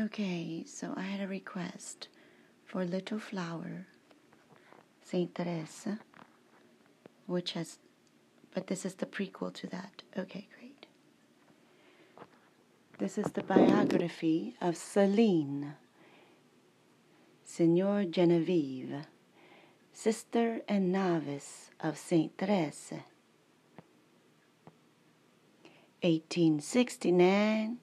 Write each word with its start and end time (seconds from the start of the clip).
Okay, 0.00 0.64
so 0.66 0.94
I 0.96 1.02
had 1.02 1.20
a 1.20 1.28
request 1.28 2.08
for 2.64 2.86
Little 2.86 3.18
Flower, 3.18 3.86
Saint 5.04 5.34
Teresa, 5.34 5.98
which 7.26 7.52
has, 7.52 7.76
but 8.54 8.68
this 8.68 8.86
is 8.86 8.94
the 8.94 9.04
prequel 9.04 9.52
to 9.52 9.66
that. 9.66 10.02
Okay, 10.16 10.48
great. 10.58 10.86
This 12.98 13.18
is 13.18 13.32
the 13.32 13.42
biography 13.42 14.54
of 14.58 14.74
Celine, 14.74 15.74
Signor 17.44 18.04
Genevieve, 18.04 19.04
sister 19.92 20.62
and 20.66 20.90
novice 20.90 21.68
of 21.78 21.98
Saint 21.98 22.38
Teresa. 22.38 23.04
1869 26.00 27.76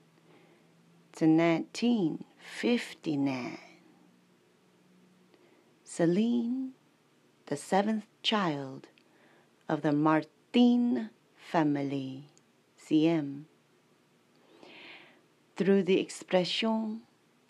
to 1.18 1.26
1959. 1.26 3.58
Celine, 5.84 6.72
the 7.48 7.58
seventh 7.58 8.06
child 8.22 8.88
of 9.68 9.82
the 9.82 9.92
Martin 9.92 11.10
family, 11.36 12.26
CM. 12.80 13.46
Through 15.56 15.82
the 15.84 16.00
expression, 16.00 17.02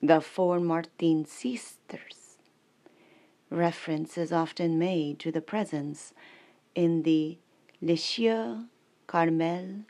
the 0.02 0.22
four 0.22 0.62
Martin 0.62 1.26
sisters, 1.26 2.38
reference 3.50 4.18
is 4.18 4.32
often 4.32 4.80
made 4.80 5.20
to 5.20 5.30
the 5.30 5.42
presence 5.42 6.14
in 6.74 7.04
the 7.04 7.38
Lisieux 7.82 8.68
Carmel 9.08 9.84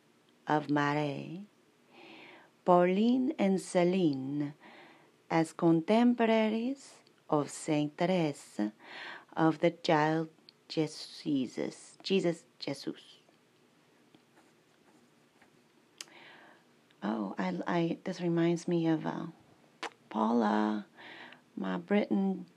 of 0.47 0.67
Marie 0.67 1.45
Pauline 2.67 3.31
and 3.39 3.61
Celine 3.61 4.53
as 5.31 5.53
contemporaries 5.53 6.95
of 7.29 7.49
Saint 7.49 7.95
Therese 7.95 8.59
of 9.37 9.59
the 9.59 9.71
child 9.71 10.27
Jesus, 10.67 11.97
Jesus, 12.03 12.43
Jesus. 12.59 12.83
Oh, 17.01 17.35
I, 17.39 17.53
I, 17.65 17.97
this 18.03 18.19
reminds 18.19 18.67
me 18.67 18.89
of 18.89 19.05
uh, 19.05 19.27
Paula, 20.09 20.85
my 21.55 21.77
Britain, 21.77 22.47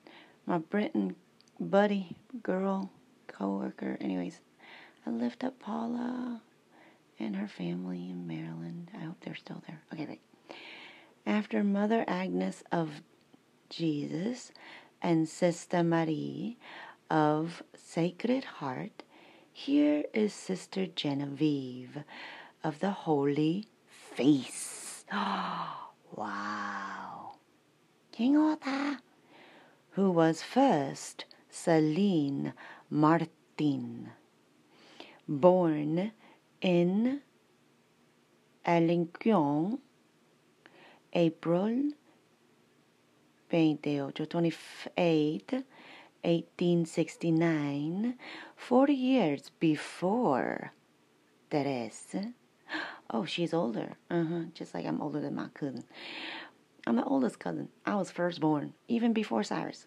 my 0.44 0.58
Britain 0.58 1.14
buddy, 1.61 2.16
girl, 2.42 2.91
coworker. 3.28 3.97
Anyways, 4.00 4.41
I 5.06 5.11
lift 5.11 5.44
up 5.44 5.61
Paula 5.61 6.42
and 7.21 7.37
her 7.37 7.49
family 7.49 8.09
in 8.11 8.27
Maryland. 8.27 8.91
I 8.95 9.05
hope 9.05 9.21
they're 9.21 9.35
still 9.35 9.63
there. 9.67 9.81
Okay, 9.93 10.07
right. 10.07 10.21
After 11.27 11.62
Mother 11.62 12.05
Agnes 12.09 12.65
of 12.73 13.03
Jesus 13.69 14.53
and 15.03 15.29
Sister 15.29 15.83
Marie 15.85 16.57
of 17.11 17.62
Sacred 17.77 18.45
Heart, 18.45 19.03
here 19.53 20.05
is 20.15 20.33
Sister 20.33 20.87
Genevieve 20.87 21.99
of 22.65 22.81
the 22.81 22.91
Holy 22.91 23.67
Face. 23.87 25.05
wow. 26.17 27.33
King 28.12 28.37
Ota, 28.37 28.99
who 29.91 30.11
was 30.11 30.43
first 30.43 31.27
Celine 31.51 32.55
Martin, 32.89 34.11
born 35.29 36.12
in 36.61 37.20
Alençon, 38.66 39.78
April 41.12 41.92
28, 43.50 44.28
28, 44.28 45.53
1869, 46.22 48.15
40 48.56 48.93
years 48.93 49.50
before 49.59 50.72
Therese. 51.50 52.16
Oh, 53.12 53.25
she's 53.25 53.53
older. 53.53 53.94
Uh-huh. 54.09 54.43
Just 54.54 54.72
like 54.72 54.87
I'm 54.87 55.00
older 55.00 55.20
than 55.20 55.34
my 55.34 55.49
cousin. 55.53 55.82
I'm 56.87 56.94
the 56.94 57.04
oldest 57.04 57.41
cousin. 57.41 57.69
I 57.84 57.97
was 57.97 58.10
firstborn, 58.10 58.75
even 58.87 59.12
before 59.12 59.43
Cyrus. 59.43 59.87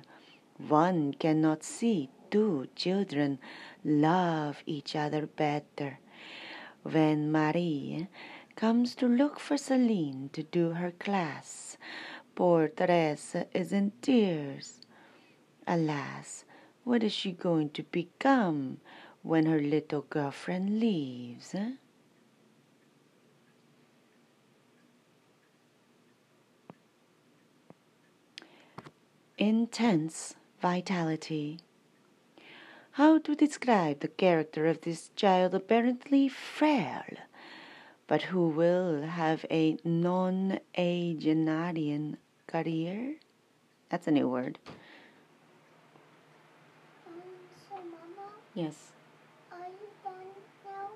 One 0.58 1.13
cannot 1.13 1.63
see 1.63 2.09
two 2.29 2.67
children 2.75 3.40
love 3.84 4.63
each 4.66 4.95
other 4.95 5.25
better. 5.25 6.00
When 6.84 7.31
Marie 7.31 8.07
comes 8.56 8.95
to 8.95 9.07
look 9.07 9.40
for 9.40 9.57
Celine 9.57 10.29
to 10.34 10.44
do 10.44 10.72
her 10.72 10.91
class, 10.91 11.78
poor 12.35 12.67
Teresa 12.67 13.47
is 13.53 13.72
in 13.73 13.91
tears. 14.01 14.81
Alas, 15.67 16.45
what 16.84 17.03
is 17.03 17.12
she 17.12 17.31
going 17.31 17.69
to 17.72 17.84
become 17.84 18.79
when 19.22 19.46
her 19.46 19.59
little 19.59 20.06
girlfriend 20.09 20.79
leaves? 20.79 21.53
Eh? 21.53 21.72
Intense 29.38 30.35
vitality. 30.61 31.59
How 33.00 33.18
to 33.20 33.34
describe 33.34 34.02
the 34.02 34.10
character 34.10 34.66
of 34.68 34.82
this 34.82 35.10
child 35.16 35.56
apparently 35.56 36.28
frail, 36.28 37.04
but 38.08 38.24
who 38.24 38.50
will 38.50 39.04
have 39.04 39.46
a 39.50 39.78
non 39.86 40.60
agenarian 40.78 42.18
career? 42.48 43.16
That's 43.90 44.08
a 44.08 44.12
new 44.12 44.28
word. 44.28 44.59
Um, 47.08 47.14
so, 47.70 47.76
Mama, 47.78 48.32
Yes. 48.54 48.92
are 49.52 49.59
you 49.59 49.88
done 50.04 50.14
now? 50.66 50.90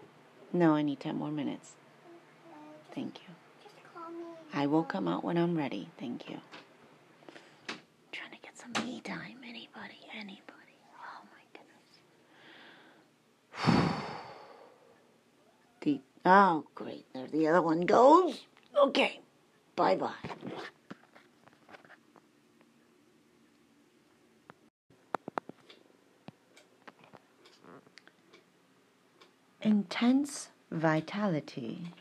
No, 0.52 0.76
I 0.76 0.82
need 0.82 1.00
10 1.00 1.16
more 1.16 1.32
minutes. 1.32 1.72
Okay, 2.06 2.96
Thank 2.96 3.22
you. 3.24 3.34
just 3.64 3.76
call 3.94 4.12
me. 4.12 4.26
I 4.54 4.68
will 4.68 4.84
come 4.84 5.08
out 5.08 5.24
when 5.24 5.38
I'm 5.38 5.58
ready. 5.58 5.90
Thank 5.98 6.30
you. 6.30 6.40
trying 8.12 8.32
to 8.32 8.38
get 8.42 8.58
some 8.58 8.74
me 8.86 9.00
time. 9.02 9.38
Anybody? 9.48 10.00
Anybody? 10.14 10.78
Oh 11.00 11.22
my 11.32 11.44
goodness. 11.54 12.00
The 15.82 16.00
oh 16.26 16.66
great, 16.76 17.06
there 17.14 17.28
the 17.28 17.48
other 17.48 17.62
one 17.62 17.82
goes. 17.82 18.46
Okay. 18.78 19.20
Bye 19.76 19.96
bye. 19.96 20.12
Intense 29.62 30.50
vitality. 30.72 31.94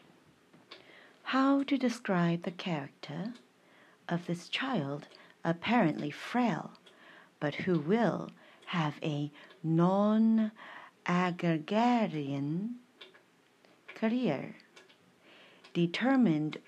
How 1.22 1.62
to 1.62 1.78
describe 1.78 2.42
the 2.42 2.50
character 2.50 3.34
of 4.08 4.26
this 4.26 4.48
child, 4.48 5.06
apparently 5.44 6.10
frail, 6.10 6.72
but 7.38 7.54
who 7.54 7.78
will 7.78 8.30
have 8.66 8.94
a 9.02 9.30
non 9.62 10.50
agrarian 11.06 12.76
career. 14.02 14.56
Determined, 15.74 16.58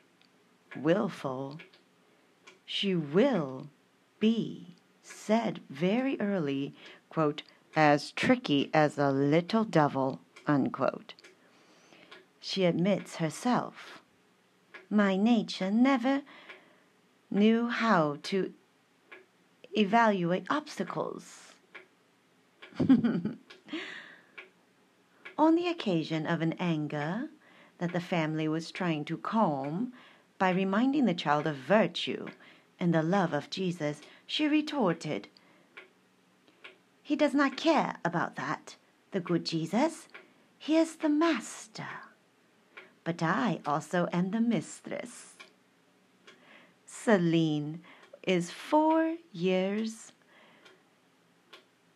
willful, 0.76 1.58
she 2.64 2.94
will 2.94 3.69
be 4.20 4.76
said 5.02 5.60
very 5.69 6.16
early, 6.20 6.76
quote, 7.08 7.42
as 7.75 8.12
tricky 8.12 8.70
as 8.72 8.98
a 8.98 9.10
little 9.10 9.64
devil, 9.64 10.20
unquote. 10.46 11.14
She 12.38 12.64
admits 12.64 13.16
herself, 13.16 14.00
my 14.88 15.16
nature 15.16 15.72
never 15.72 16.22
knew 17.32 17.66
how 17.66 18.19
to 18.31 18.52
evaluate 19.76 20.46
obstacles. 20.48 21.52
On 25.36 25.56
the 25.56 25.66
occasion 25.66 26.26
of 26.26 26.42
an 26.42 26.54
anger 26.60 27.28
that 27.78 27.92
the 27.92 28.00
family 28.00 28.46
was 28.46 28.70
trying 28.70 29.04
to 29.06 29.16
calm 29.16 29.92
by 30.38 30.50
reminding 30.50 31.06
the 31.06 31.14
child 31.14 31.46
of 31.46 31.56
virtue 31.56 32.26
and 32.78 32.94
the 32.94 33.02
love 33.02 33.32
of 33.32 33.50
Jesus, 33.50 34.00
she 34.26 34.46
retorted, 34.46 35.28
He 37.02 37.16
does 37.16 37.34
not 37.34 37.56
care 37.56 37.96
about 38.04 38.36
that, 38.36 38.76
the 39.10 39.20
good 39.20 39.44
Jesus. 39.44 40.08
He 40.58 40.76
is 40.76 40.96
the 40.96 41.08
master. 41.08 41.88
But 43.02 43.22
I 43.22 43.60
also 43.66 44.08
am 44.12 44.31
the 44.31 44.40
mistress. 44.40 45.34
Celine 46.86 47.81
is 48.22 48.50
four 48.50 49.16
years 49.32 50.12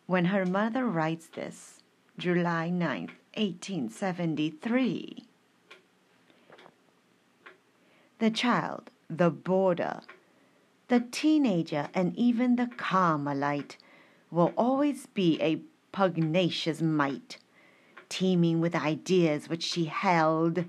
when 0.05 0.25
her 0.25 0.45
mother 0.45 0.85
writes 0.85 1.27
this, 1.27 1.81
July 2.17 2.69
9th, 2.71 3.11
1873. 3.39 5.23
The 8.19 8.29
child, 8.29 8.89
the 9.09 9.29
boarder, 9.29 10.01
the 10.89 10.99
teenager, 10.99 11.87
and 11.93 12.13
even 12.17 12.57
the 12.57 12.67
Carmelite 12.67 13.77
will 14.29 14.51
always 14.57 15.05
be 15.05 15.41
a 15.41 15.61
pugnacious 15.93 16.81
mite, 16.81 17.37
teeming 18.09 18.59
with 18.59 18.75
ideas 18.75 19.47
which 19.47 19.63
she 19.63 19.85
held, 19.85 20.65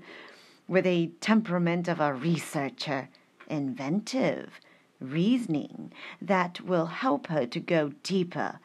with 0.65 0.85
a 0.87 1.07
temperament 1.19 1.89
of 1.89 1.99
a 1.99 2.13
researcher, 2.13 3.09
inventive, 3.49 4.61
reasoning 5.01 5.91
that 6.21 6.61
will 6.61 6.85
help 6.85 7.27
her 7.27 7.45
to 7.47 7.59
go 7.59 7.91
deeper 8.03 8.59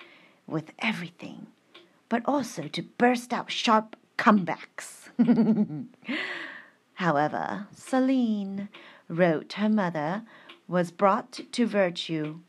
with 0.47 0.71
everything, 0.79 1.49
but 2.09 2.23
also 2.25 2.69
to 2.69 2.83
burst 2.83 3.33
out 3.33 3.51
sharp 3.51 3.97
comebacks. 4.19 5.09
However, 6.95 7.67
Celine 7.75 8.69
wrote 9.09 9.55
her 9.55 9.69
mother 9.69 10.23
was 10.69 10.91
brought 10.91 11.41
to 11.53 11.67
virtue. 11.67 12.41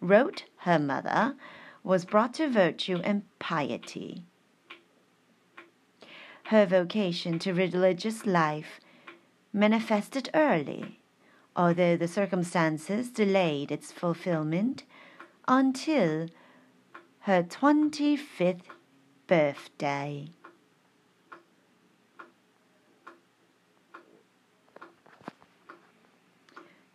Wrote 0.00 0.44
her 0.58 0.78
mother 0.78 1.36
was 1.82 2.04
brought 2.04 2.34
to 2.34 2.48
virtue 2.48 3.00
and 3.04 3.22
piety. 3.38 4.24
Her 6.44 6.66
vocation 6.66 7.38
to 7.40 7.52
religious 7.52 8.26
life 8.26 8.80
manifested 9.52 10.28
early, 10.34 10.98
although 11.54 11.96
the 11.96 12.08
circumstances 12.08 13.10
delayed 13.10 13.70
its 13.70 13.92
fulfillment 13.92 14.84
until 15.46 16.26
her 17.20 17.42
25th 17.42 18.62
birthday. 19.26 20.28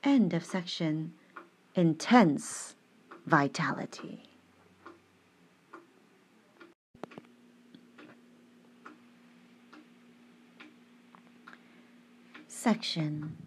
End 0.04 0.34
of 0.34 0.44
section. 0.44 1.14
Intense 1.76 2.76
vitality. 3.26 4.24
Section 12.48 13.38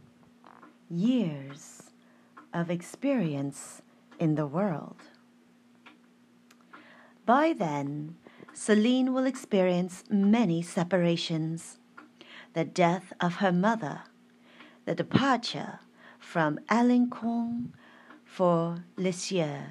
Years 0.89 1.83
of 2.55 2.71
Experience 2.71 3.83
in 4.21 4.37
the 4.37 4.47
World. 4.47 5.03
By 7.29 7.53
then, 7.53 8.17
Celine 8.55 9.13
will 9.13 9.27
experience 9.27 10.03
many 10.09 10.63
separations 10.63 11.79
the 12.55 12.65
death 12.65 13.13
of 13.21 13.35
her 13.35 13.53
mother, 13.53 14.05
the 14.87 14.95
departure 14.95 15.81
from 16.19 16.59
Alençon 16.71 17.73
for 18.25 18.83
Lisieux, 18.97 19.67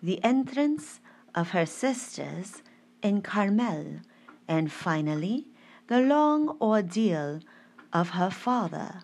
the 0.00 0.22
entrance 0.22 1.00
of 1.34 1.50
her 1.50 1.66
sisters 1.66 2.62
in 3.02 3.22
Carmel, 3.22 4.02
and 4.46 4.70
finally, 4.70 5.48
the 5.88 6.00
long 6.00 6.56
ordeal 6.60 7.40
of 7.92 8.10
her 8.10 8.30
father. 8.30 9.02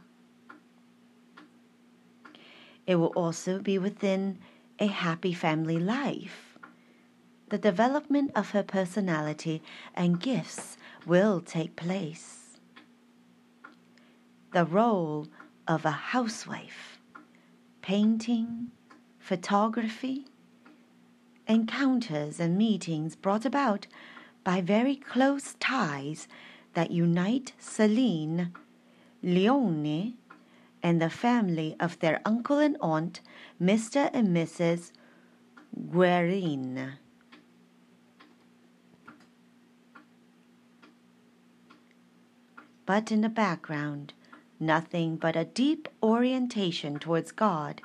It 2.87 2.95
will 2.95 3.13
also 3.17 3.59
be 3.59 3.79
within 3.79 4.39
a 4.79 4.87
happy 4.87 5.33
family 5.33 5.81
life. 5.81 6.52
The 7.53 7.59
development 7.59 8.31
of 8.35 8.53
her 8.53 8.63
personality 8.63 9.63
and 9.95 10.19
gifts 10.19 10.79
will 11.05 11.43
take 11.43 11.77
place. 11.77 12.57
The 14.55 14.65
role 14.65 15.29
of 15.69 15.85
a 15.85 15.91
housewife, 15.91 16.99
painting, 17.83 18.71
photography, 19.19 20.25
encounters 21.47 22.41
and 22.41 22.57
meetings 22.57 23.17
brought 23.17 23.45
about 23.45 23.87
by 24.45 24.63
very 24.63 24.97
close 24.97 25.53
ties 25.61 26.29
that 26.73 26.91
unite 26.91 27.53
Celine, 27.59 28.55
Leonie, 29.23 30.17
and 30.83 31.03
the 31.03 31.11
family 31.11 31.77
of 31.79 31.99
their 31.99 32.23
uncle 32.25 32.59
and 32.59 32.79
aunt, 32.81 33.21
Mr. 33.61 34.09
and 34.15 34.35
Mrs. 34.35 34.93
Guerin. 35.93 36.95
But 42.85 43.13
in 43.13 43.21
the 43.21 43.29
background, 43.29 44.13
nothing 44.59 45.17
but 45.17 45.37
a 45.37 45.45
deep 45.45 45.89
orientation 46.03 46.99
towards 46.99 47.33
God 47.33 47.81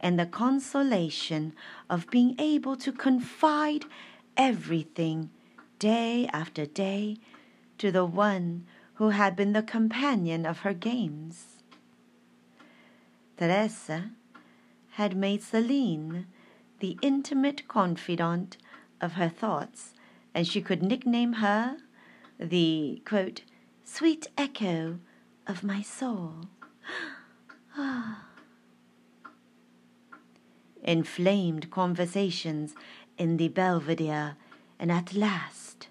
and 0.00 0.18
the 0.18 0.26
consolation 0.26 1.54
of 1.88 2.10
being 2.10 2.34
able 2.38 2.76
to 2.76 2.92
confide 2.92 3.86
everything 4.36 5.30
day 5.78 6.28
after 6.32 6.66
day 6.66 7.16
to 7.78 7.90
the 7.90 8.04
one 8.04 8.66
who 8.94 9.10
had 9.10 9.34
been 9.34 9.52
the 9.52 9.62
companion 9.62 10.44
of 10.46 10.60
her 10.60 10.74
games. 10.74 11.62
Teresa 13.36 14.10
had 14.92 15.16
made 15.16 15.42
Celine 15.42 16.26
the 16.80 16.98
intimate 17.02 17.66
confidant 17.66 18.56
of 19.00 19.14
her 19.14 19.28
thoughts, 19.28 19.94
and 20.34 20.46
she 20.46 20.60
could 20.60 20.82
nickname 20.82 21.34
her 21.34 21.78
the 22.38 23.02
quote, 23.04 23.42
sweet 23.84 24.26
echo 24.36 24.98
of 25.46 25.62
my 25.62 25.82
soul. 25.82 26.46
Inflamed 30.82 31.70
conversations 31.70 32.74
in 33.18 33.36
the 33.36 33.48
Belvedere, 33.48 34.36
and 34.78 34.90
at 34.90 35.14
last, 35.14 35.88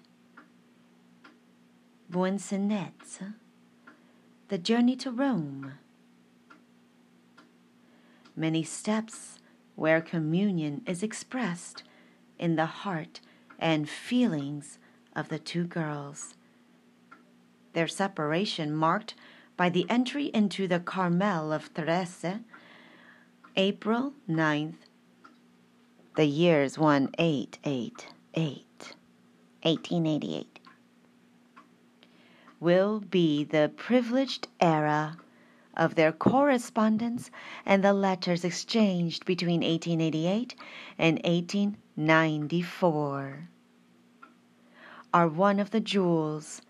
Buissonnets, 2.10 3.20
the 4.48 4.58
journey 4.58 4.96
to 4.96 5.10
Rome. 5.10 5.72
Many 8.36 8.62
steps 8.62 9.38
where 9.76 10.00
communion 10.00 10.82
is 10.86 11.02
expressed 11.02 11.82
in 12.38 12.56
the 12.56 12.66
heart 12.66 13.20
and 13.58 13.88
feelings 13.88 14.78
of 15.16 15.28
the 15.28 15.38
two 15.38 15.64
girls. 15.64 16.33
Their 17.74 17.88
separation 17.88 18.74
marked 18.74 19.14
by 19.56 19.68
the 19.68 19.84
entry 19.90 20.26
into 20.26 20.66
the 20.66 20.80
Carmel 20.80 21.52
of 21.52 21.66
Therese, 21.66 22.40
April 23.56 24.14
9th, 24.28 24.74
the 26.16 26.24
years 26.24 26.78
1888, 26.78 28.06
1888, 28.34 30.58
will 32.60 33.00
be 33.00 33.44
the 33.44 33.70
privileged 33.76 34.48
era 34.60 35.16
of 35.76 35.96
their 35.96 36.12
correspondence 36.12 37.32
and 37.66 37.82
the 37.82 37.92
letters 37.92 38.44
exchanged 38.44 39.24
between 39.24 39.62
1888 39.62 40.54
and 40.96 41.18
1894 41.24 43.48
are 45.12 45.28
one 45.28 45.58
of 45.60 45.70
the 45.70 45.80
jewels 45.80 46.62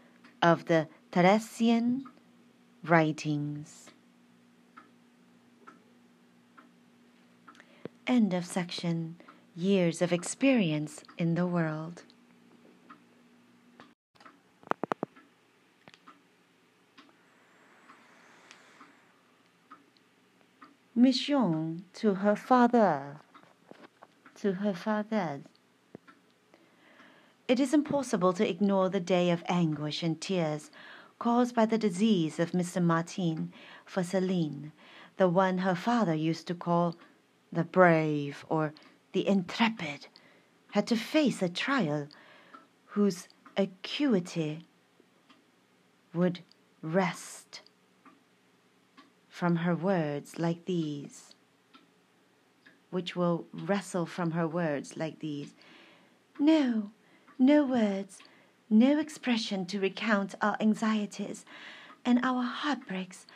of 0.45 0.67
the 0.67 0.87
Theresian 1.11 2.03
writings. 2.85 3.87
End 8.07 8.35
of 8.35 8.45
section 8.45 9.17
Years 9.57 10.03
of 10.03 10.13
Experience 10.13 11.03
in 11.17 11.35
the 11.35 11.47
World. 11.47 12.03
Mission 20.95 21.87
to 21.95 22.15
her 22.17 22.37
father. 22.37 23.17
To 24.43 24.53
her 24.53 24.75
father. 24.75 25.41
It 27.47 27.61
is 27.61 27.75
impossible 27.75 28.33
to 28.35 28.49
ignore 28.49 28.89
the 28.89 29.01
day 29.01 29.31
of 29.31 29.45
anguish 29.49 30.03
and 30.03 30.19
tears 30.19 30.71
caused 31.19 31.55
by 31.55 31.67
the 31.67 31.77
disease 31.77 32.41
of 32.41 32.53
Mr. 32.53 32.83
Martin 32.83 33.53
for 33.85 34.03
Celine, 34.03 34.73
the 35.19 35.29
one 35.29 35.59
her 35.59 35.75
father 35.75 36.15
used 36.15 36.47
to 36.47 36.55
call 36.55 36.97
the 37.53 37.65
brave 37.65 38.47
or 38.49 38.73
the 39.13 39.29
intrepid, 39.29 40.07
had 40.73 40.87
to 40.87 40.97
face 40.97 41.43
a 41.43 41.51
trial 41.51 42.09
whose 42.87 43.29
acuity 43.59 44.67
would 46.15 46.41
wrest 46.81 47.61
from 49.29 49.57
her 49.57 49.77
words 49.77 50.39
like 50.39 50.65
these, 50.65 51.35
which 52.91 53.15
will 53.15 53.47
wrestle 53.53 54.07
from 54.07 54.31
her 54.31 54.49
words 54.49 54.97
like 54.97 55.19
these. 55.19 55.55
No, 56.39 56.91
no 57.45 57.63
words, 57.63 58.19
no 58.71 58.99
expression 58.99 59.67
to 59.67 59.79
recount 59.79 60.35
our 60.41 60.57
anxieties 60.61 61.45
and 62.05 62.19
our 62.23 62.43
heartbreaks. 62.43 63.27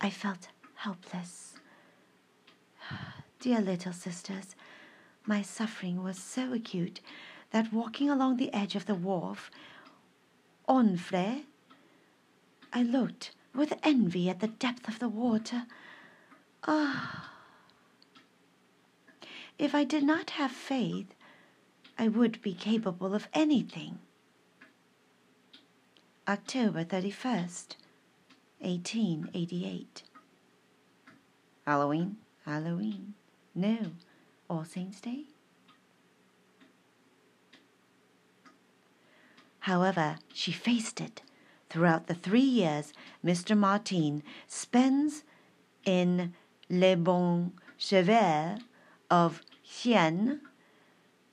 I 0.00 0.10
felt 0.10 0.48
helpless. 0.76 1.54
Dear 3.40 3.60
little 3.60 3.92
sisters, 3.92 4.54
my 5.26 5.42
suffering 5.42 6.04
was 6.04 6.18
so 6.18 6.52
acute 6.52 7.00
that 7.50 7.72
walking 7.72 8.08
along 8.08 8.36
the 8.36 8.54
edge 8.54 8.76
of 8.76 8.86
the 8.86 8.94
wharf, 8.94 9.50
Honfleur, 10.68 11.42
I 12.72 12.82
looked 12.82 13.32
with 13.54 13.74
envy 13.82 14.30
at 14.30 14.38
the 14.38 14.46
depth 14.46 14.86
of 14.88 15.00
the 15.00 15.08
water. 15.08 15.66
Ah! 16.66 17.32
If 19.58 19.74
I 19.74 19.84
did 19.84 20.04
not 20.04 20.30
have 20.30 20.52
faith, 20.52 21.14
I 22.02 22.08
would 22.08 22.42
be 22.42 22.52
capable 22.52 23.14
of 23.14 23.28
anything. 23.32 24.00
October 26.26 26.84
31st, 26.84 27.76
1888. 28.58 30.02
Halloween, 31.64 32.16
Halloween. 32.44 33.14
No, 33.54 33.92
All 34.50 34.64
Saints' 34.64 35.00
Day. 35.00 35.26
However, 39.60 40.16
she 40.34 40.50
faced 40.50 41.00
it. 41.00 41.22
Throughout 41.70 42.08
the 42.08 42.14
three 42.14 42.40
years 42.40 42.92
Mr. 43.24 43.56
Martin 43.56 44.24
spends 44.48 45.22
in 45.84 46.34
Les 46.68 46.96
Bons 46.96 47.52
Cheveux 47.78 48.58
of 49.08 49.40
Xian, 49.64 50.40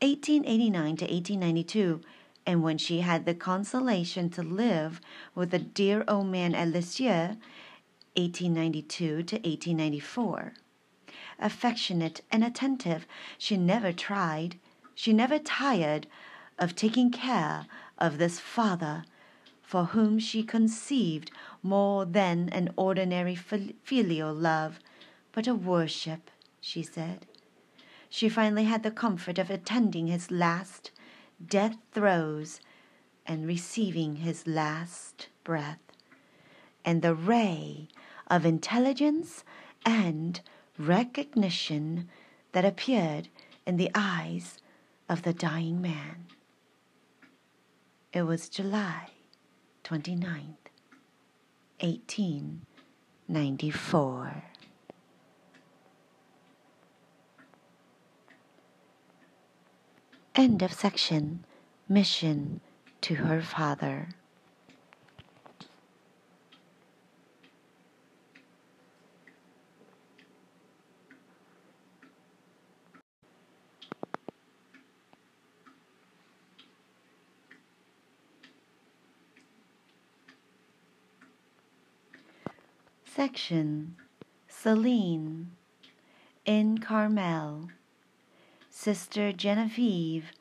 1889 0.02 0.96
to 0.96 1.06
1892, 1.06 2.02
and 2.46 2.64
when 2.64 2.78
she 2.78 3.02
had 3.02 3.26
the 3.26 3.34
consolation 3.34 4.30
to 4.30 4.42
live 4.42 5.02
with 5.36 5.52
the 5.52 5.60
dear 5.60 6.06
old 6.08 6.28
man 6.28 6.56
at 6.56 6.70
Lisieux, 6.70 7.36
1892 8.16 9.24
to 9.24 9.36
1894. 9.36 10.54
Affectionate 11.38 12.22
and 12.32 12.44
attentive, 12.44 13.06
she 13.38 13.58
never 13.58 13.92
tried, 13.92 14.58
she 14.96 15.12
never 15.12 15.38
tired 15.38 16.08
of 16.58 16.76
taking 16.76 17.12
care 17.12 17.66
of 17.98 18.18
this 18.18 18.40
father 18.40 19.04
for 19.62 19.86
whom 19.86 20.18
she 20.18 20.44
conceived 20.44 21.30
more 21.62 22.06
than 22.06 22.50
an 22.50 22.74
ordinary 22.76 23.36
filial 23.36 24.34
love, 24.34 24.80
but 25.32 25.46
a 25.46 25.54
worship, 25.54 26.32
she 26.60 26.82
said. 26.82 27.28
She 28.10 28.28
finally 28.28 28.66
had 28.66 28.84
the 28.84 28.92
comfort 28.92 29.38
of 29.38 29.50
attending 29.50 30.08
his 30.08 30.30
last 30.32 30.92
death 31.46 31.78
throes 31.92 32.60
and 33.26 33.48
receiving 33.48 34.18
his 34.18 34.46
last 34.48 35.30
breath, 35.44 35.80
and 36.84 37.02
the 37.02 37.14
ray 37.14 37.88
of 38.28 38.46
intelligence 38.46 39.44
and 39.86 40.42
recognition 40.78 42.10
that 42.52 42.66
appeared 42.66 43.30
in 43.66 43.78
the 43.78 43.92
eyes 43.94 44.58
of 45.08 45.22
the 45.22 45.34
dying 45.34 45.80
man. 45.80 46.26
It 48.12 48.24
was 48.24 48.50
July 48.50 49.12
29th, 49.84 50.58
1894. 51.80 54.44
End 60.40 60.62
of 60.62 60.72
section. 60.72 61.44
Mission 61.90 62.62
to 63.02 63.16
her 63.16 63.42
father. 63.42 64.08
Section 83.04 83.98
Celine 84.48 85.52
in 86.46 86.78
Carmel 86.78 87.72
Sister 88.82 89.34
Genevieve 89.34 90.32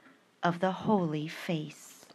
of 0.44 0.60
the 0.60 0.70
Holy 0.70 1.26
Face. 1.26 2.06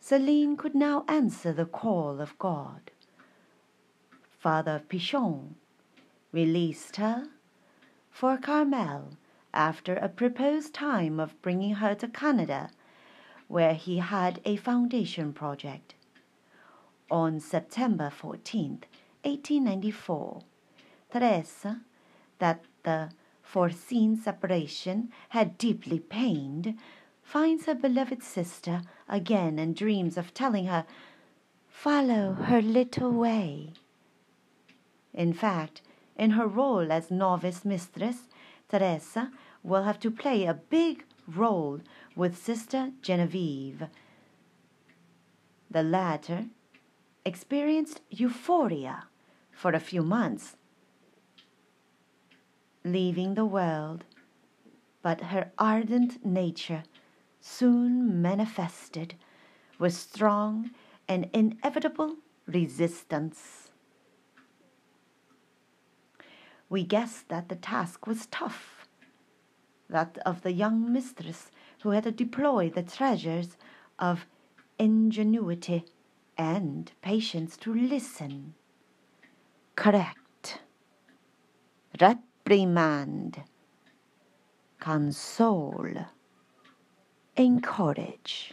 Celine 0.00 0.54
could 0.54 0.74
now 0.74 1.06
answer 1.08 1.50
the 1.50 1.64
call 1.64 2.20
of 2.20 2.38
God. 2.38 2.90
Father 4.38 4.82
Pichon 4.86 5.54
released 6.30 6.96
her 6.96 7.28
for 8.10 8.36
Carmel 8.36 9.16
after 9.54 9.94
a 9.94 10.10
proposed 10.10 10.74
time 10.74 11.18
of 11.18 11.40
bringing 11.40 11.76
her 11.76 11.94
to 11.94 12.06
Canada, 12.06 12.68
where 13.48 13.72
he 13.72 13.96
had 13.96 14.42
a 14.44 14.56
foundation 14.56 15.32
project. 15.32 15.94
On 17.10 17.40
September 17.40 18.10
14, 18.10 18.84
1894, 19.24 20.42
Teresa, 21.10 21.80
that 22.38 22.62
the 22.82 23.08
foreseen 23.42 24.16
separation 24.16 25.10
had 25.30 25.58
deeply 25.58 25.98
pained, 25.98 26.78
finds 27.22 27.66
her 27.66 27.74
beloved 27.74 28.22
sister 28.22 28.82
again 29.08 29.58
and 29.58 29.76
dreams 29.76 30.16
of 30.16 30.32
telling 30.32 30.66
her, 30.66 30.86
Follow 31.68 32.34
her 32.34 32.62
little 32.62 33.10
way. 33.10 33.72
In 35.12 35.32
fact, 35.32 35.82
in 36.16 36.30
her 36.32 36.46
role 36.46 36.92
as 36.92 37.10
novice 37.10 37.64
mistress, 37.64 38.28
Teresa 38.68 39.30
will 39.62 39.82
have 39.82 39.98
to 40.00 40.10
play 40.10 40.44
a 40.44 40.54
big 40.54 41.04
role 41.26 41.80
with 42.14 42.36
Sister 42.36 42.92
Genevieve. 43.02 43.84
The 45.70 45.82
latter 45.82 46.46
experienced 47.24 48.00
euphoria 48.10 49.04
for 49.50 49.72
a 49.72 49.80
few 49.80 50.02
months 50.02 50.56
leaving 52.84 53.34
the 53.34 53.44
world, 53.44 54.04
but 55.02 55.20
her 55.20 55.52
ardent 55.58 56.24
nature 56.24 56.82
soon 57.40 58.20
manifested 58.22 59.14
with 59.78 59.94
strong 59.94 60.70
and 61.08 61.28
inevitable 61.32 62.16
resistance. 62.46 63.70
We 66.68 66.84
guessed 66.84 67.28
that 67.28 67.48
the 67.48 67.56
task 67.56 68.06
was 68.06 68.26
tough, 68.26 68.86
that 69.88 70.18
of 70.24 70.42
the 70.42 70.52
young 70.52 70.92
mistress 70.92 71.50
who 71.82 71.90
had 71.90 72.04
to 72.04 72.12
deploy 72.12 72.70
the 72.70 72.82
treasures 72.82 73.56
of 73.98 74.26
ingenuity 74.78 75.84
and 76.38 76.90
patience 77.02 77.56
to 77.58 77.74
listen. 77.74 78.54
Correct. 79.76 80.60
Right 82.00 82.18
reprimand, 82.44 83.42
console, 84.80 86.06
encourage. 87.36 88.52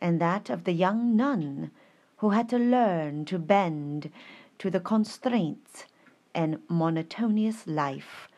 And 0.00 0.20
that 0.20 0.50
of 0.50 0.64
the 0.64 0.72
young 0.72 1.16
nun 1.16 1.70
who 2.18 2.30
had 2.30 2.48
to 2.50 2.58
learn 2.58 3.24
to 3.26 3.38
bend 3.38 4.10
to 4.58 4.70
the 4.70 4.80
constraints 4.80 5.86
and 6.34 6.58
monotonous 6.68 7.66
life 7.66 8.28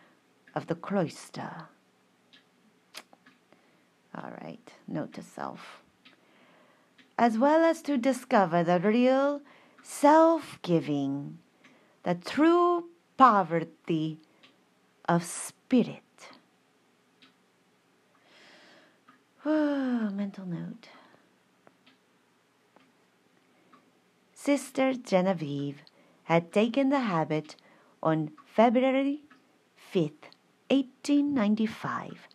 of 0.54 0.68
the 0.68 0.74
cloister. 0.74 1.68
All 4.14 4.32
right, 4.42 4.72
note 4.86 5.12
to 5.14 5.22
self. 5.22 5.82
As 7.18 7.36
well 7.38 7.64
as 7.64 7.82
to 7.82 7.98
discover 7.98 8.62
the 8.62 8.80
real 8.80 9.42
self 9.88 10.58
giving, 10.62 11.38
the 12.02 12.14
true 12.14 12.86
poverty 13.16 14.18
of 15.08 15.24
spirit. 15.24 16.02
Oh, 19.44 20.10
mental 20.14 20.44
note. 20.44 20.88
Sister 24.34 24.92
Genevieve 24.92 25.82
had 26.24 26.52
taken 26.52 26.90
the 26.90 27.00
habit 27.00 27.56
on 28.02 28.32
February 28.44 29.22
5th, 29.94 30.34
1895, 30.68 32.28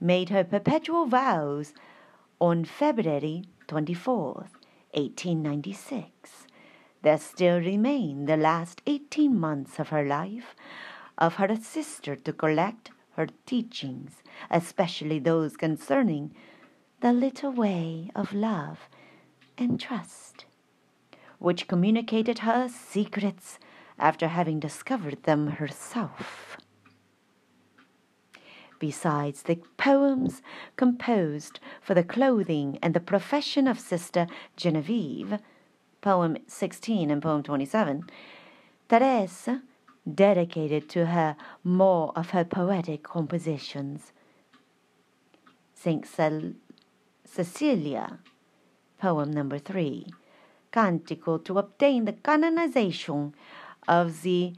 made 0.00 0.30
her 0.30 0.42
perpetual 0.42 1.06
vows 1.06 1.74
on 2.40 2.64
February 2.64 3.44
24th, 3.68 4.56
1896 4.94 6.46
there 7.02 7.18
still 7.18 7.58
remain 7.58 8.26
the 8.26 8.36
last 8.36 8.80
18 8.86 9.38
months 9.38 9.78
of 9.80 9.88
her 9.88 10.04
life 10.04 10.54
of 11.18 11.34
her 11.34 11.56
sister 11.56 12.16
to 12.16 12.32
collect 12.32 12.90
her 13.16 13.26
teachings, 13.44 14.22
especially 14.50 15.18
those 15.18 15.56
concerning 15.56 16.34
the 17.00 17.12
little 17.12 17.52
way 17.52 18.10
of 18.14 18.32
love 18.32 18.88
and 19.58 19.80
trust, 19.80 20.44
which 21.38 21.68
communicated 21.68 22.40
her 22.40 22.68
secrets 22.68 23.58
after 23.98 24.28
having 24.28 24.60
discovered 24.60 25.22
them 25.24 25.48
herself. 25.48 26.56
Besides 28.78 29.42
the 29.42 29.60
poems 29.76 30.42
composed 30.76 31.60
for 31.80 31.94
the 31.94 32.02
clothing 32.04 32.78
and 32.82 32.94
the 32.94 33.00
profession 33.00 33.68
of 33.68 33.78
Sister 33.78 34.26
Genevieve, 34.56 35.38
poem 36.02 36.36
16 36.46 37.10
and 37.10 37.22
poem 37.22 37.42
27, 37.42 38.04
Therese 38.88 39.48
dedicated 40.12 40.88
to 40.90 41.06
her 41.06 41.36
more 41.64 42.12
of 42.14 42.30
her 42.30 42.44
poetic 42.44 43.04
compositions. 43.04 44.12
Saint 45.74 46.06
Cecilia, 47.24 48.18
poem 48.98 49.30
number 49.30 49.58
3, 49.58 50.06
canticle 50.70 51.38
to 51.38 51.58
obtain 51.58 52.04
the 52.04 52.12
canonization 52.12 53.34
of 53.88 54.22
the 54.22 54.52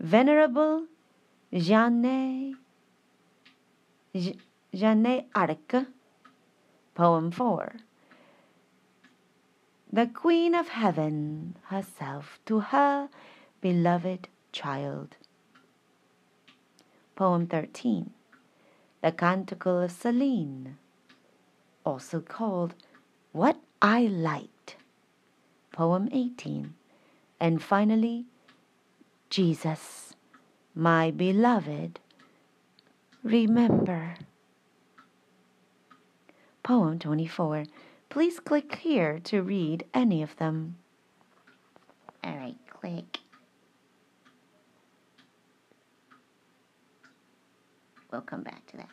Venerable 0.00 0.86
Jeanne, 1.52 2.56
Jeanne 4.74 5.24
Arc, 5.34 5.86
poem 6.94 7.30
4. 7.30 7.72
The 9.90 10.06
Queen 10.06 10.54
of 10.54 10.68
Heaven 10.68 11.56
herself 11.68 12.38
to 12.44 12.60
her 12.60 13.08
beloved 13.62 14.28
child. 14.52 15.16
Poem 17.16 17.46
13. 17.46 18.10
The 19.00 19.12
Canticle 19.12 19.80
of 19.80 19.90
Celine, 19.90 20.76
also 21.86 22.20
called 22.20 22.74
What 23.32 23.58
I 23.80 24.02
Light. 24.02 24.76
Poem 25.72 26.10
18. 26.12 26.74
And 27.40 27.62
finally, 27.62 28.26
Jesus, 29.30 30.12
my 30.74 31.10
beloved, 31.10 31.98
remember. 33.22 34.16
Poem 36.62 36.98
24. 36.98 37.64
Please 38.18 38.40
click 38.40 38.74
here 38.74 39.20
to 39.20 39.42
read 39.42 39.84
any 39.94 40.24
of 40.24 40.34
them. 40.38 40.74
All 42.24 42.36
right, 42.36 42.56
click. 42.68 43.20
We'll 48.10 48.22
come 48.22 48.42
back 48.42 48.66
to 48.72 48.76
that. 48.78 48.88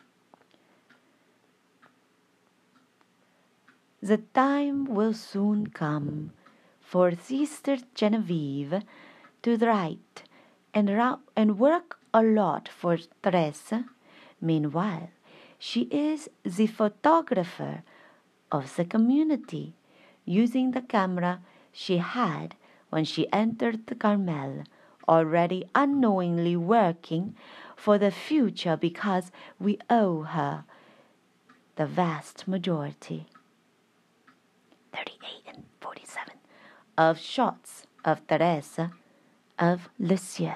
The 4.00 4.18
time 4.32 4.84
will 4.84 5.12
soon 5.12 5.70
come 5.70 6.30
for 6.80 7.10
Sister 7.16 7.78
Genevieve 7.96 8.80
to 9.42 9.56
write 9.56 10.22
and, 10.72 10.88
and 11.34 11.58
work 11.58 11.98
a 12.14 12.22
lot 12.22 12.68
for 12.68 12.96
Teresa. 13.24 13.86
Meanwhile, 14.40 15.10
she 15.58 15.88
is 15.90 16.28
the 16.44 16.68
photographer 16.68 17.82
of 18.50 18.76
the 18.76 18.84
community, 18.84 19.74
using 20.24 20.70
the 20.70 20.82
camera 20.82 21.40
she 21.72 21.98
had 21.98 22.54
when 22.90 23.04
she 23.04 23.30
entered 23.32 23.86
the 23.86 23.94
Carmel, 23.94 24.64
already 25.08 25.68
unknowingly 25.74 26.56
working 26.56 27.34
for 27.76 27.98
the 27.98 28.10
future 28.10 28.76
because 28.76 29.30
we 29.58 29.78
owe 29.90 30.22
her 30.22 30.64
the 31.76 31.86
vast 31.86 32.48
majority 32.48 33.26
38 34.92 35.54
and 35.54 35.64
47 35.80 36.34
of 36.96 37.18
shots 37.18 37.86
of 38.04 38.26
Teresa 38.26 38.92
of 39.58 39.88
Lisieux. 39.98 40.54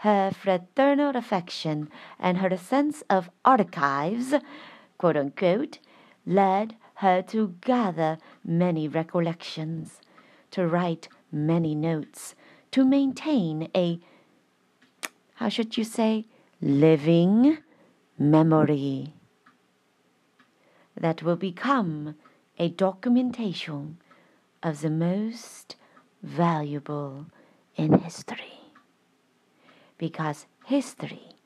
Her 0.00 0.30
fraternal 0.30 1.16
affection 1.16 1.90
and 2.18 2.38
her 2.38 2.56
sense 2.56 3.02
of 3.10 3.30
archives, 3.44 4.34
quote 5.00 5.16
unquote, 5.16 5.78
led 6.26 6.76
her 6.96 7.22
to 7.22 7.54
gather 7.62 8.18
many 8.44 8.86
recollections, 8.86 10.02
to 10.50 10.66
write 10.66 11.08
many 11.32 11.74
notes, 11.74 12.34
to 12.70 12.84
maintain 12.84 13.70
a 13.74 13.98
how 15.36 15.48
should 15.48 15.78
you 15.78 15.84
say, 15.84 16.26
living 16.60 17.56
memory 18.18 19.14
that 20.94 21.22
will 21.22 21.36
become 21.36 22.14
a 22.58 22.68
documentation 22.68 23.96
of 24.62 24.82
the 24.82 24.90
most 24.90 25.76
valuable 26.22 27.24
in 27.74 28.00
history. 28.00 28.60
Because 29.96 30.44
history 30.66 31.36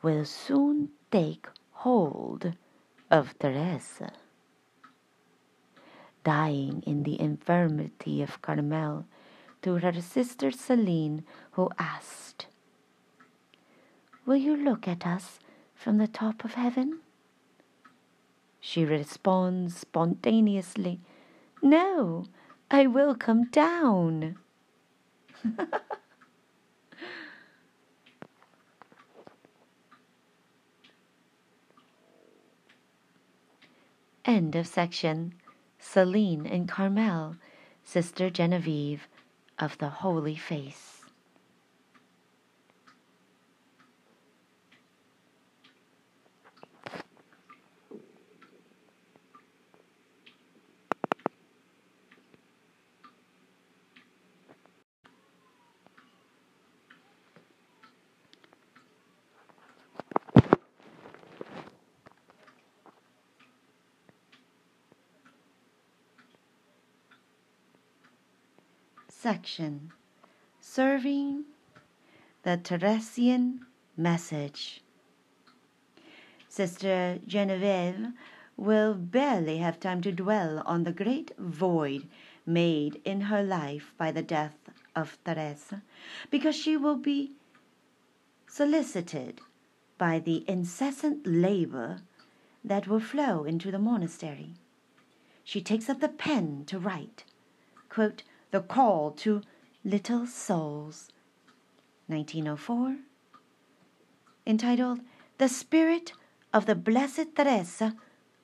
will 0.00 0.24
soon 0.24 0.88
take 1.10 1.46
hold 1.72 2.54
of 3.12 3.38
Teresa. 3.38 4.10
Dying 6.24 6.82
in 6.86 7.02
the 7.02 7.20
infirmity 7.20 8.22
of 8.22 8.40
Carmel 8.40 9.04
to 9.60 9.74
her 9.74 10.00
sister 10.00 10.50
Celine, 10.50 11.22
who 11.52 11.68
asked, 11.78 12.46
Will 14.24 14.36
you 14.36 14.56
look 14.56 14.88
at 14.88 15.06
us 15.06 15.38
from 15.74 15.98
the 15.98 16.08
top 16.08 16.42
of 16.44 16.54
heaven? 16.54 17.00
She 18.60 18.84
responds 18.84 19.76
spontaneously, 19.76 21.00
No, 21.60 22.24
I 22.70 22.86
will 22.86 23.14
come 23.14 23.44
down. 23.50 24.38
End 34.32 34.56
of 34.56 34.66
section. 34.66 35.34
Celine 35.78 36.46
and 36.46 36.66
Carmel, 36.66 37.36
Sister 37.84 38.30
Genevieve 38.30 39.06
of 39.58 39.76
the 39.76 39.90
Holy 39.90 40.36
Face. 40.36 41.01
Section 69.22 69.92
Serving 70.60 71.44
the 72.42 72.58
Teresian 72.58 73.60
Message. 73.96 74.82
Sister 76.48 77.20
Genevieve 77.24 78.08
will 78.56 78.94
barely 78.94 79.58
have 79.58 79.78
time 79.78 80.00
to 80.00 80.10
dwell 80.10 80.60
on 80.66 80.82
the 80.82 80.92
great 80.92 81.30
void 81.38 82.08
made 82.44 83.00
in 83.04 83.20
her 83.22 83.44
life 83.44 83.92
by 83.96 84.10
the 84.10 84.24
death 84.24 84.56
of 84.96 85.16
Teresa, 85.24 85.82
because 86.28 86.56
she 86.56 86.76
will 86.76 86.96
be 86.96 87.30
solicited 88.48 89.40
by 89.98 90.18
the 90.18 90.44
incessant 90.48 91.24
labor 91.24 92.00
that 92.64 92.88
will 92.88 92.98
flow 92.98 93.44
into 93.44 93.70
the 93.70 93.78
monastery. 93.78 94.54
She 95.44 95.60
takes 95.60 95.88
up 95.88 96.00
the 96.00 96.08
pen 96.08 96.64
to 96.66 96.80
write, 96.80 97.22
quote, 97.88 98.24
the 98.52 98.60
Call 98.60 99.10
to 99.12 99.40
Little 99.82 100.26
Souls, 100.26 101.08
1904, 102.06 102.98
entitled 104.46 105.00
The 105.38 105.48
Spirit 105.48 106.12
of 106.52 106.66
the 106.66 106.74
Blessed 106.74 107.34
Teresa 107.34 107.96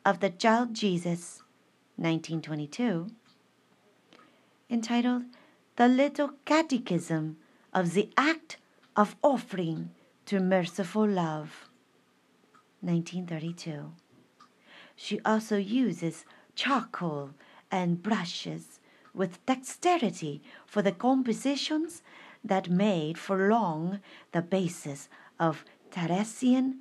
of 0.06 0.20
the 0.20 0.30
Child 0.30 0.72
Jesus, 0.72 1.42
1922, 1.96 3.10
entitled 4.70 5.24
The 5.76 5.88
Little 5.88 6.30
Catechism 6.46 7.36
of 7.74 7.92
the 7.92 8.08
Act 8.16 8.56
of 8.96 9.14
Offering 9.22 9.90
to 10.24 10.40
Merciful 10.40 11.06
Love, 11.06 11.68
1932. 12.80 13.92
She 14.96 15.20
also 15.26 15.58
uses 15.58 16.24
charcoal 16.54 17.32
and 17.70 18.02
brushes 18.02 18.77
with 19.18 19.44
dexterity 19.46 20.40
for 20.64 20.80
the 20.80 20.92
compositions 20.92 22.02
that 22.44 22.70
made 22.70 23.18
for 23.18 23.48
long 23.48 23.98
the 24.32 24.40
basis 24.40 25.08
of 25.40 25.64
Theresian 25.90 26.78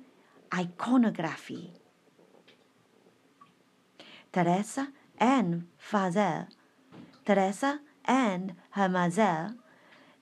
iconography. 0.54 1.72
Teresa 4.32 4.92
and 5.18 5.66
Fazel, 5.78 6.46
Teresa 7.26 7.80
and 8.04 8.54
her 8.70 8.88
mother, 8.88 9.54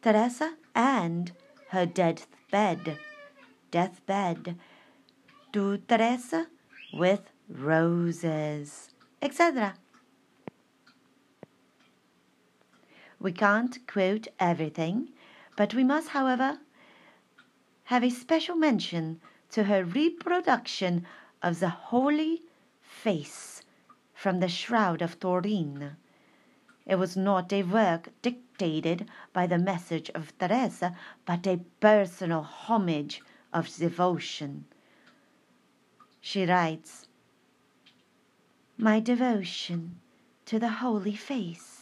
Teresa 0.01 0.57
and 0.75 1.33
her 1.71 1.85
deathbed, 1.85 2.99
deathbed, 3.71 4.57
to 5.53 5.79
Teresa 5.89 6.47
with 6.93 7.31
roses, 7.49 8.91
etc. 9.21 9.75
We 13.19 13.33
can't 13.33 13.87
quote 13.87 14.29
everything, 14.39 15.09
but 15.57 15.75
we 15.75 15.85
must, 15.85 16.09
however, 16.09 16.59
have 17.85 18.05
a 18.05 18.11
special 18.11 18.57
mention 18.57 19.21
to 19.51 19.65
her 19.65 19.85
reproduction 19.85 21.07
of 21.43 21.61
the 21.61 21.69
Holy 21.69 22.43
Face 22.81 23.63
from 24.13 24.41
the 24.41 24.49
Shroud 24.49 25.03
of 25.03 25.19
Turin. 25.19 25.97
It 26.85 26.97
was 26.97 27.17
not 27.17 27.53
a 27.53 27.63
work 27.63 28.11
dictated 28.23 29.09
by 29.33 29.47
the 29.47 29.59
message 29.59 30.11
of 30.11 30.37
Teresa, 30.39 30.97
but 31.25 31.47
a 31.47 31.61
personal 31.81 32.43
homage 32.43 33.23
of 33.53 33.75
devotion. 33.77 34.67
She 36.21 36.45
writes, 36.45 37.07
My 38.77 39.01
devotion 39.01 40.01
to 40.45 40.59
the 40.59 40.69
Holy 40.69 41.17
Face 41.17 41.76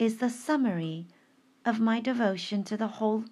is 0.00 0.16
the 0.16 0.30
summary 0.30 1.06
of 1.66 1.78
my 1.78 2.00
devotion 2.00 2.64
to 2.64 2.74
the 2.74 2.86
whole 2.86 3.22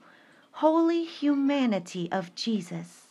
holy 0.51 1.03
humanity 1.03 2.13
of 2.13 2.35
Jesus. 2.35 3.09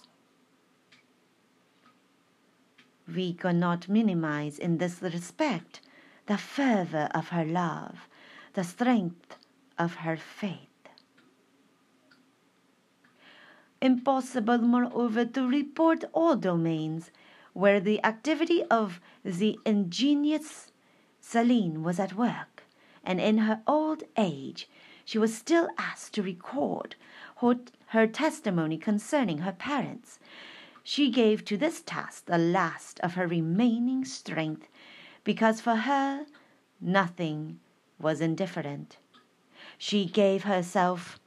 We 3.07 3.33
cannot 3.33 3.89
minimize 3.89 4.59
in 4.59 4.77
this 4.77 5.01
respect 5.01 5.81
the 6.27 6.37
fervor 6.37 7.09
of 7.15 7.29
her 7.29 7.43
love, 7.43 8.07
the 8.53 8.63
strength 8.63 9.37
of 9.79 9.95
her 10.05 10.17
faith. 10.17 10.89
Impossible, 13.81 14.59
moreover, 14.59 15.25
to 15.25 15.47
report 15.47 16.03
all 16.13 16.35
domains 16.35 17.09
where 17.53 17.79
the 17.79 18.05
activity 18.05 18.63
of 18.65 19.01
the 19.23 19.57
ingenious 19.65 20.71
Celine 21.19 21.81
was 21.81 21.99
at 21.99 22.13
work 22.13 22.56
and 23.07 23.19
in 23.21 23.39
her 23.39 23.61
old 23.65 24.03
age 24.17 24.69
she 25.05 25.17
was 25.17 25.35
still 25.35 25.69
asked 25.77 26.13
to 26.13 26.21
record 26.21 26.95
her, 27.87 28.05
testimony 28.07 28.77
concerning 28.77 29.39
her 29.39 29.53
parents. 29.53 30.19
She 30.83 31.09
gave 31.09 31.45
to 31.45 31.55
this 31.55 31.81
task 31.81 32.25
the 32.25 32.37
last 32.37 32.99
of 32.99 33.13
her 33.13 33.25
remaining 33.25 34.03
strength, 34.03 34.67
because 35.23 35.61
for 35.61 35.75
her 35.75 36.25
nothing 36.81 37.59
was 37.97 38.19
indifferent. 38.19 38.97
She 39.77 40.05
gave 40.05 40.43
herself 40.43 41.19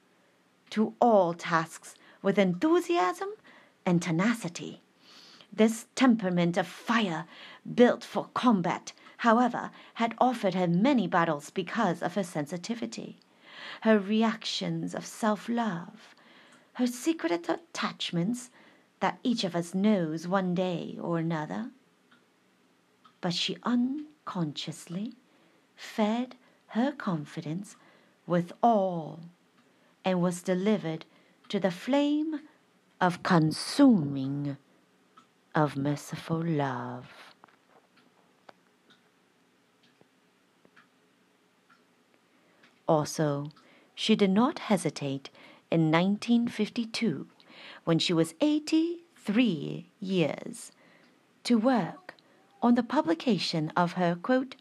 to 0.71 0.95
all 1.01 1.33
tasks 1.33 1.95
with 2.21 2.39
enthusiasm 2.39 3.31
and 3.87 4.03
tenacity. 4.03 4.83
This 5.51 5.87
temperament 5.95 6.59
of 6.59 6.67
fire, 6.67 7.25
built 7.75 8.05
for 8.05 8.29
combat, 8.35 8.93
however, 9.21 9.71
had 9.95 10.15
offered 10.19 10.55
her 10.55 10.67
many 10.67 11.07
battles 11.07 11.51
because 11.51 12.01
of 12.03 12.15
her 12.15 12.23
sensitivity, 12.23 13.19
her 13.83 13.99
reactions 13.99 14.95
of 14.95 15.05
self 15.05 15.47
love, 15.47 16.15
her 16.75 16.87
secret 16.87 17.47
attachments 17.47 18.51
that 19.01 19.19
each 19.23 19.45
of 19.45 19.55
us 19.55 19.75
knows 19.75 20.27
one 20.27 20.55
day 20.55 20.97
or 20.99 21.19
another. 21.19 21.71
But 23.21 23.35
she 23.35 23.59
unconsciously 23.63 25.13
fed 25.77 26.37
her 26.69 26.91
confidence 26.91 27.77
with 28.27 28.55
all 28.63 29.21
and 30.03 30.23
was 30.23 30.43
delivered 30.43 31.05
to 31.51 31.61
the 31.61 31.71
flame 31.71 32.41
of 33.03 33.23
consuming, 33.23 34.57
of 35.55 35.77
merciful 35.77 36.43
love. 36.43 37.30
Also, 42.91 43.53
she 43.95 44.17
did 44.17 44.31
not 44.31 44.59
hesitate 44.59 45.31
in 45.71 45.93
1952, 45.93 47.29
when 47.85 48.01
she 48.01 48.13
was 48.13 48.35
83 48.41 49.87
years, 50.01 50.73
to 51.45 51.57
work 51.57 52.15
on 52.61 52.75
the 52.75 52.83
publication 52.83 53.73
of 53.77 53.93
her 53.93 54.17
quote, 54.17 54.57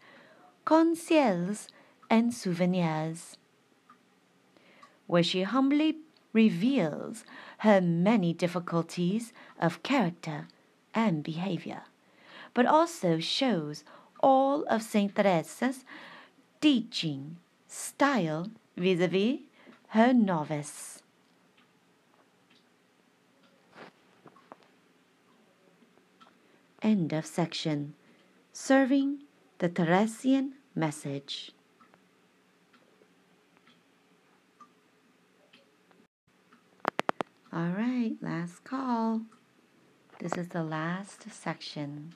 Conseils 0.64 1.66
and 2.08 2.32
Souvenirs, 2.32 3.36
where 5.08 5.24
she 5.24 5.42
humbly 5.42 5.96
reveals 6.32 7.24
her 7.58 7.80
many 7.80 8.32
difficulties 8.32 9.32
of 9.58 9.82
character 9.82 10.46
and 10.94 11.24
behavior, 11.24 11.82
but 12.54 12.64
also 12.64 13.18
shows 13.18 13.82
all 14.20 14.62
of 14.70 14.84
Saint 14.84 15.16
Teresa's 15.16 15.84
teaching 16.60 17.38
style 17.70 18.48
vis-a-vis 18.76 19.38
her 19.88 20.12
novice. 20.12 21.02
End 26.82 27.12
of 27.12 27.26
section. 27.26 27.94
Serving 28.52 29.20
the 29.58 29.68
Teresian 29.68 30.52
message. 30.74 31.52
All 37.52 37.70
right, 37.70 38.12
last 38.20 38.64
call. 38.64 39.22
This 40.18 40.32
is 40.36 40.48
the 40.48 40.64
last 40.64 41.30
section. 41.30 42.14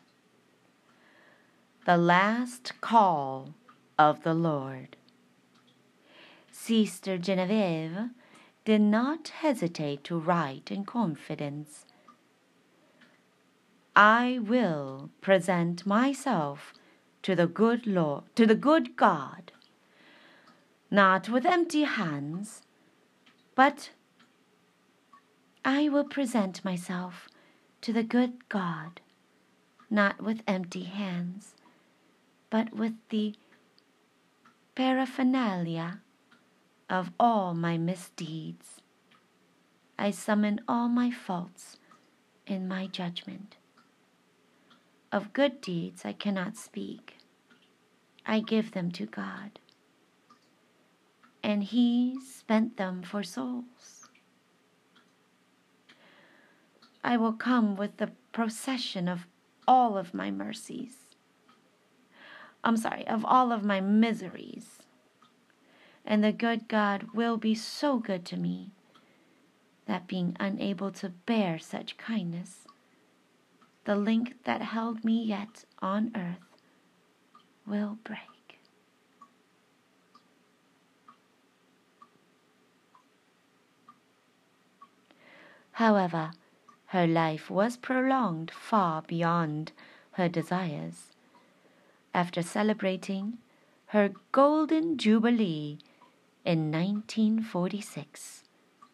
The 1.87 1.97
last 1.97 2.73
call 2.81 3.55
of 3.99 4.23
the 4.23 4.35
Lord. 4.35 4.97
Sister 6.57 7.19
Genevieve 7.19 8.11
did 8.65 8.81
not 8.81 9.29
hesitate 9.29 10.05
to 10.05 10.17
write 10.17 10.71
in 10.71 10.85
confidence. 10.85 11.85
I 13.97 14.39
will 14.41 15.11
present 15.21 15.85
myself 15.85 16.73
to 17.23 17.35
the 17.35 17.49
good 17.49 17.89
Lord, 17.89 18.23
to 18.37 18.47
the 18.47 18.55
good 18.55 18.97
God, 18.97 19.51
not 20.93 21.29
with 21.29 21.45
empty 21.45 21.83
hands, 21.83 22.63
but 23.57 23.91
I 25.65 25.89
will 25.89 26.05
present 26.05 26.65
myself 26.65 27.29
to 27.81 27.93
the 27.93 28.05
good 28.05 28.49
God, 28.49 29.01
not 29.91 30.23
with 30.23 30.41
empty 30.47 30.85
hands, 30.85 31.57
but 32.49 32.73
with 32.73 32.95
the 33.11 33.35
paraphernalia 34.77 36.01
of 36.89 37.11
all 37.19 37.55
my 37.55 37.79
misdeeds. 37.79 38.81
I 39.99 40.11
summon 40.11 40.61
all 40.69 40.89
my 40.89 41.11
faults 41.11 41.79
in 42.47 42.69
my 42.69 42.87
judgment. 42.87 43.57
Of 45.13 45.33
good 45.33 45.61
deeds 45.61 46.05
I 46.05 46.13
cannot 46.13 46.57
speak. 46.57 47.17
I 48.27 48.41
give 48.41 48.73
them 48.73 48.91
to 48.93 49.07
God. 49.07 49.59
And 51.43 51.63
He 51.63 52.19
spent 52.21 52.77
them 52.77 53.03
for 53.03 53.23
souls. 53.23 54.09
I 57.03 57.17
will 57.17 57.35
come 57.35 57.77
with 57.77 57.99
the 57.99 58.13
procession 58.33 59.09
of 59.09 59.27
all 59.69 59.97
of 59.97 60.15
my 60.15 60.31
mercies. 60.31 60.97
I'm 62.65 62.79
sorry, 62.79 63.07
of 63.07 63.25
all 63.27 63.53
of 63.53 63.63
my 63.63 63.81
miseries 63.81 64.84
and 66.05 66.23
the 66.23 66.33
good 66.33 66.69
God 66.69 67.09
will 67.15 67.37
be 67.37 67.55
so 67.55 67.99
good 67.99 68.25
to 68.27 68.37
me 68.37 68.71
that 69.87 70.07
being 70.07 70.37
unable 70.39 70.91
to 70.93 71.09
bear 71.09 71.59
such 71.59 71.97
kindness, 71.97 72.67
the 73.85 73.97
link 73.97 74.37
that 74.45 74.63
held 74.63 75.05
me 75.05 75.23
yet 75.23 75.65
on 75.81 76.13
earth 76.15 76.59
will 77.67 77.99
break. 78.05 78.59
However, 85.73 86.31
her 86.87 87.07
life 87.07 87.51
was 87.51 87.77
prolonged 87.77 88.51
far 88.51 89.03
beyond 89.03 89.73
her 90.13 90.29
desires. 90.29 91.11
After 92.15 92.43
celebrating 92.43 93.39
her 93.87 94.13
golden 94.31 94.97
jubilee, 94.97 95.79
in 96.45 96.71
1946 96.71 98.45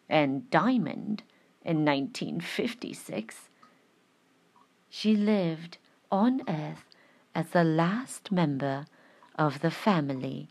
and 0.09 0.49
Diamond 0.49 1.21
in 1.63 1.85
1956, 1.85 3.49
she 4.89 5.15
lived 5.15 5.77
on 6.11 6.41
earth 6.47 6.85
as 7.33 7.49
the 7.49 7.63
last 7.63 8.31
member 8.31 8.85
of 9.35 9.61
the 9.61 9.71
family 9.71 10.49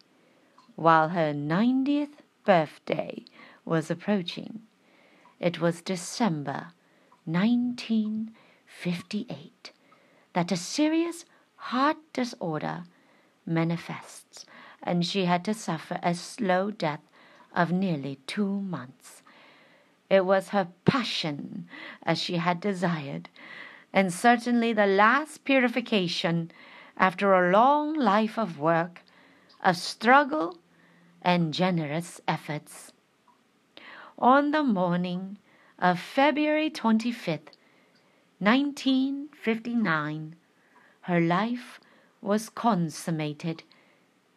while 0.77 1.11
her 1.11 1.35
90th 1.35 2.23
birthday 2.45 3.25
was 3.65 3.91
approaching. 3.91 4.63
It 5.39 5.61
was 5.61 5.83
December 5.83 6.73
1958 7.25 9.73
that 10.33 10.53
a 10.53 10.57
serious 10.57 11.25
heart 11.57 11.97
disorder 12.13 12.85
manifests, 13.45 14.47
and 14.83 15.05
she 15.05 15.25
had 15.25 15.45
to 15.45 15.55
suffer 15.55 15.99
a 16.03 16.15
slow 16.15 16.71
death 16.71 17.03
of 17.55 17.73
nearly 17.73 18.19
two 18.27 18.61
months. 18.61 19.23
It 20.09 20.25
was 20.25 20.49
her 20.49 20.69
passion 20.85 21.69
as 22.03 22.19
she 22.19 22.37
had 22.37 22.61
desired, 22.61 23.29
and 23.93 24.13
certainly 24.13 24.73
the 24.73 24.87
last 24.87 25.45
purification 25.45 26.51
after 26.97 27.33
a 27.35 27.51
long 27.51 27.95
life 27.95 28.39
of 28.39 28.59
work, 28.59 29.03
of 29.63 29.77
struggle, 29.77 30.59
and 31.23 31.55
generous 31.55 32.21
efforts. 32.27 32.93
On 34.19 34.51
the 34.51 34.63
morning 34.63 35.39
of 35.79 35.99
February 35.99 36.71
25th, 36.71 37.55
1959, 38.39 40.35
her 41.03 41.21
life 41.21 41.81
was 42.21 42.49
consummated 42.49 43.63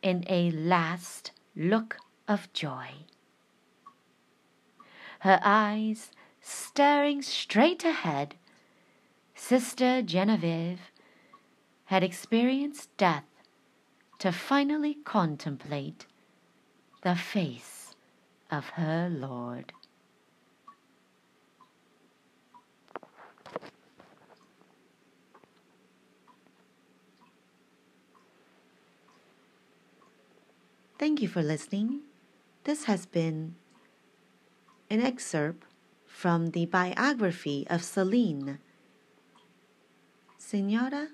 in 0.04 0.24
a 0.28 0.52
last 0.52 1.32
look 1.56 1.98
of 2.28 2.52
joy. 2.54 2.90
Her 5.20 5.40
eyes 5.42 6.12
staring 6.42 7.22
straight 7.22 7.84
ahead, 7.86 8.36
Sister 9.34 10.02
Genevieve 10.02 10.92
had 11.86 12.04
experienced 12.04 12.96
death 12.98 13.26
to 14.20 14.32
finally 14.32 14.96
contemplate 15.06 16.06
the 17.02 17.16
face 17.16 17.96
of 18.52 18.70
her 18.72 19.10
Lord. 19.10 19.74
Thank 31.04 31.22
you 31.22 31.28
for 31.28 31.44
listening. 31.44 32.04
This 32.64 32.86
has 32.86 33.06
been 33.06 33.56
an 34.90 35.02
excerpt 35.02 35.68
from 36.06 36.52
the 36.52 36.66
biography 36.66 37.68
of 37.70 37.84
Celine, 37.84 38.60
Senora 40.38 41.10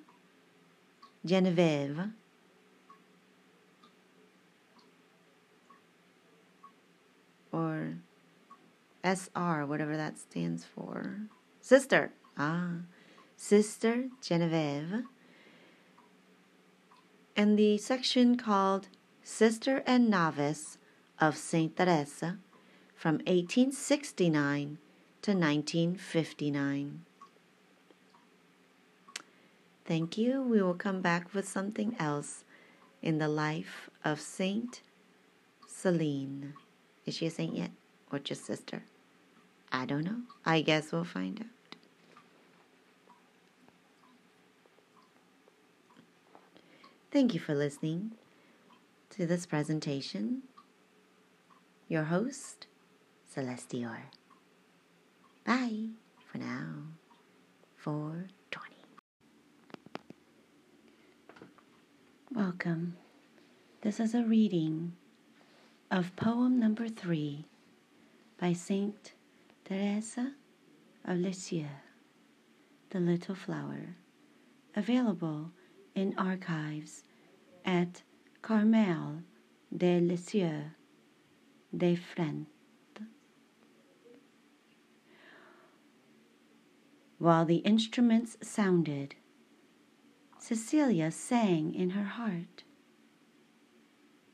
Genevieve. 1.26 2.12
Or 7.52 7.96
SR, 9.04 9.66
whatever 9.66 9.98
that 9.98 10.20
stands 10.20 10.66
for. 10.66 11.22
Sister. 11.62 12.12
Ah, 12.38 12.86
Sister 13.36 14.10
Genevieve. 14.22 15.06
And 17.36 17.58
the 17.58 17.80
section 17.80 18.38
called 18.38 18.90
Sister 19.30 19.84
and 19.86 20.10
Novice 20.10 20.80
of 21.22 21.38
St. 21.38 21.78
Teresa 21.78 22.40
from 22.96 23.20
1869 23.20 24.80
to 25.22 25.32
1959. 25.32 27.06
Thank 29.86 30.18
you. 30.18 30.42
We 30.42 30.62
will 30.62 30.74
come 30.74 31.02
back 31.02 31.34
with 31.34 31.48
something 31.48 31.96
else 32.00 32.44
in 33.02 33.20
the 33.20 33.30
life 33.30 33.90
of 34.04 34.20
Saint 34.20 34.82
Celine. 35.68 36.56
Is 37.06 37.16
she 37.16 37.28
a 37.28 37.32
saint 37.32 37.56
yet? 37.56 37.72
Or 38.12 38.20
just 38.20 38.44
sister? 38.44 38.84
I 39.72 39.86
don't 39.86 40.04
know. 40.04 40.22
I 40.44 40.62
guess 40.62 40.92
we'll 40.92 41.06
find 41.06 41.40
out. 41.40 41.76
Thank 47.12 47.34
you 47.36 47.40
for 47.40 47.56
listening 47.56 48.19
to 49.20 49.26
this 49.26 49.46
presentation. 49.46 50.42
Your 51.90 52.04
host, 52.04 52.68
Celestior. 53.36 53.98
Bye 55.46 55.88
for 56.26 56.38
now. 56.38 56.84
420. 57.76 58.76
Welcome. 62.34 62.96
This 63.82 64.00
is 64.00 64.16
a 64.16 64.24
reading 64.24 64.94
of 65.92 66.16
poem 66.16 66.58
number 66.58 66.88
three 66.88 67.44
by 68.40 68.54
Saint 68.54 69.16
Teresa 69.66 70.32
of 71.04 71.18
Lisieux, 71.18 71.68
The 72.92 73.02
Little 73.02 73.36
Flower, 73.36 73.98
available 74.78 75.52
in 75.94 76.16
archives 76.18 77.04
at 77.66 78.02
Carmel 78.42 79.24
de 79.76 80.00
Lisieux 80.00 80.72
de 81.76 81.96
Frente. 81.96 82.48
While 87.18 87.46
the 87.46 87.58
instruments 87.58 88.38
sounded, 88.42 89.16
Cecilia 90.40 91.12
sang 91.12 91.76
in 91.76 91.92
her 91.92 92.06
heart. 92.06 92.64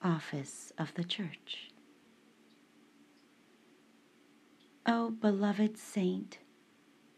Office 0.04 0.72
of 0.78 0.94
the 0.94 1.04
Church. 1.04 1.72
O 4.86 5.10
beloved 5.10 5.78
saint, 5.78 6.38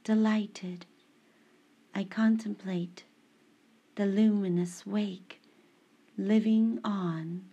delighted, 0.06 0.86
I 1.94 2.06
contemplate 2.06 3.04
the 3.96 4.06
luminous 4.06 4.86
wake 4.86 5.37
living 6.18 6.80
on 6.84 7.44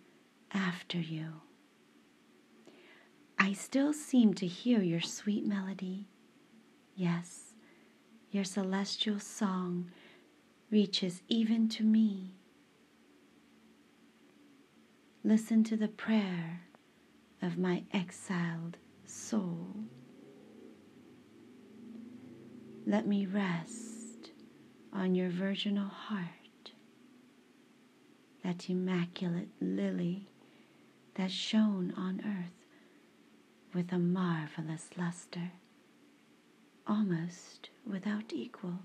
after 0.52 0.98
you. 0.98 1.42
I 3.38 3.52
still 3.52 3.92
seem 3.92 4.32
to 4.34 4.46
hear 4.46 4.80
your 4.80 5.02
sweet 5.02 5.46
melody. 5.46 6.08
Yes, 6.96 7.54
your 8.30 8.44
celestial 8.44 9.20
song 9.20 9.90
reaches 10.70 11.22
even 11.28 11.68
to 11.68 11.82
me. 11.82 12.36
Listen 15.22 15.62
to 15.64 15.76
the 15.76 15.88
prayer 15.88 16.62
of 17.42 17.58
my 17.58 17.84
exiled 17.92 18.78
soul. 19.04 19.74
Let 22.86 23.06
me 23.06 23.26
rest 23.26 24.30
on 24.92 25.14
your 25.14 25.30
virginal 25.30 25.88
heart 25.88 26.43
that 28.44 28.68
immaculate 28.68 29.48
lily 29.60 30.28
that 31.14 31.30
shone 31.30 31.94
on 31.96 32.20
earth 32.26 32.66
with 33.72 33.90
a 33.92 33.98
marvelous 33.98 34.90
luster, 34.96 35.50
almost 36.86 37.70
without 37.86 38.32
equal. 38.32 38.78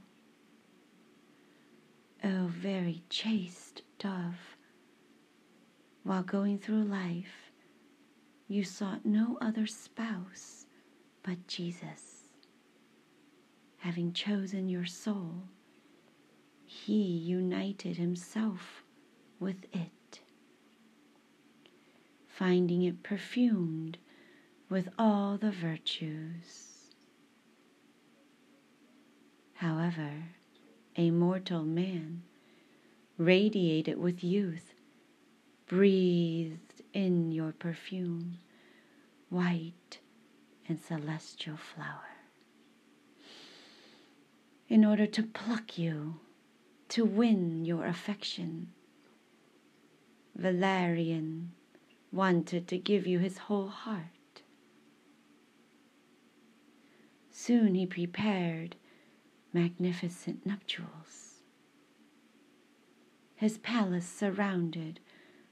O 2.23 2.47
very 2.47 3.03
chaste 3.09 3.83
dove, 3.99 4.57
while 6.03 6.23
going 6.23 6.57
through 6.57 6.83
life, 6.83 7.51
you 8.47 8.63
sought 8.63 9.05
no 9.05 9.37
other 9.41 9.67
spouse 9.67 10.65
but 11.21 11.47
Jesus. 11.47 12.29
Having 13.79 14.13
chosen 14.13 14.69
your 14.69 14.85
soul, 14.85 15.43
he 16.65 17.01
united 17.01 17.97
himself 17.97 18.83
with 19.39 19.65
it, 19.73 20.21
finding 22.27 22.83
it 22.83 23.03
perfumed 23.03 23.97
with 24.69 24.89
all 24.97 25.37
the 25.37 25.51
virtues. 25.51 26.93
However, 29.55 30.11
a 30.95 31.11
mortal 31.11 31.63
man, 31.63 32.23
radiated 33.17 33.97
with 33.97 34.23
youth, 34.23 34.73
breathed 35.67 36.81
in 36.93 37.31
your 37.31 37.51
perfume, 37.51 38.37
white 39.29 39.99
and 40.67 40.79
celestial 40.79 41.57
flower. 41.57 42.09
in 44.69 44.85
order 44.85 45.07
to 45.07 45.23
pluck 45.23 45.77
you, 45.77 46.19
to 46.87 47.03
win 47.03 47.65
your 47.65 47.85
affection. 47.85 48.71
Valerian 50.39 51.51
wanted 52.13 52.65
to 52.69 52.77
give 52.77 53.05
you 53.05 53.19
his 53.19 53.37
whole 53.37 53.67
heart. 53.67 54.41
Soon 57.29 57.75
he 57.75 57.85
prepared 57.85 58.77
magnificent 59.51 60.45
nuptials, 60.45 61.41
his 63.35 63.57
palace 63.57 64.07
surrounded 64.07 65.01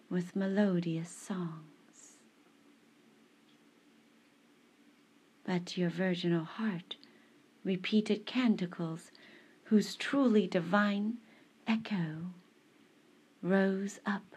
with 0.10 0.38
melodious 0.38 1.10
songs. 1.10 2.16
But 5.44 5.76
your 5.76 5.90
virginal 5.90 6.46
heart 6.46 6.96
repeated 7.66 8.26
canticles 8.26 9.12
whose 9.66 9.98
truly 9.98 10.48
divine 10.48 11.18
echo 11.68 12.32
rose 13.42 14.00
up, 14.06 14.37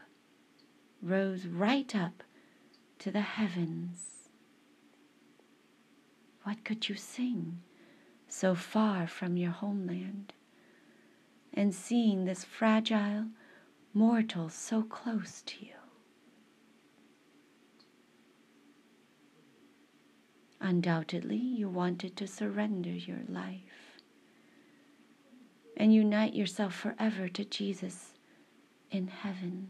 rose 1.02 1.46
right 1.46 1.94
up 1.94 2.22
to 2.98 3.10
the 3.10 3.20
heavens. 3.20 4.28
What 6.42 6.64
could 6.64 6.88
you 6.88 6.94
sing 6.94 7.60
so 8.28 8.54
far 8.54 9.06
from 9.06 9.36
your 9.36 9.50
homeland 9.50 10.32
and 11.52 11.74
seeing 11.74 12.24
this 12.24 12.44
fragile 12.44 13.26
mortal 13.92 14.48
so 14.48 14.82
close 14.82 15.42
to 15.42 15.64
you? 15.64 15.72
Undoubtedly, 20.60 21.36
you 21.36 21.68
wanted 21.68 22.16
to 22.16 22.26
surrender 22.26 22.90
your 22.90 23.20
life 23.28 24.02
and 25.76 25.94
unite 25.94 26.34
yourself 26.34 26.74
forever 26.74 27.28
to 27.28 27.44
Jesus 27.44 28.12
in 28.90 29.08
heaven. 29.08 29.68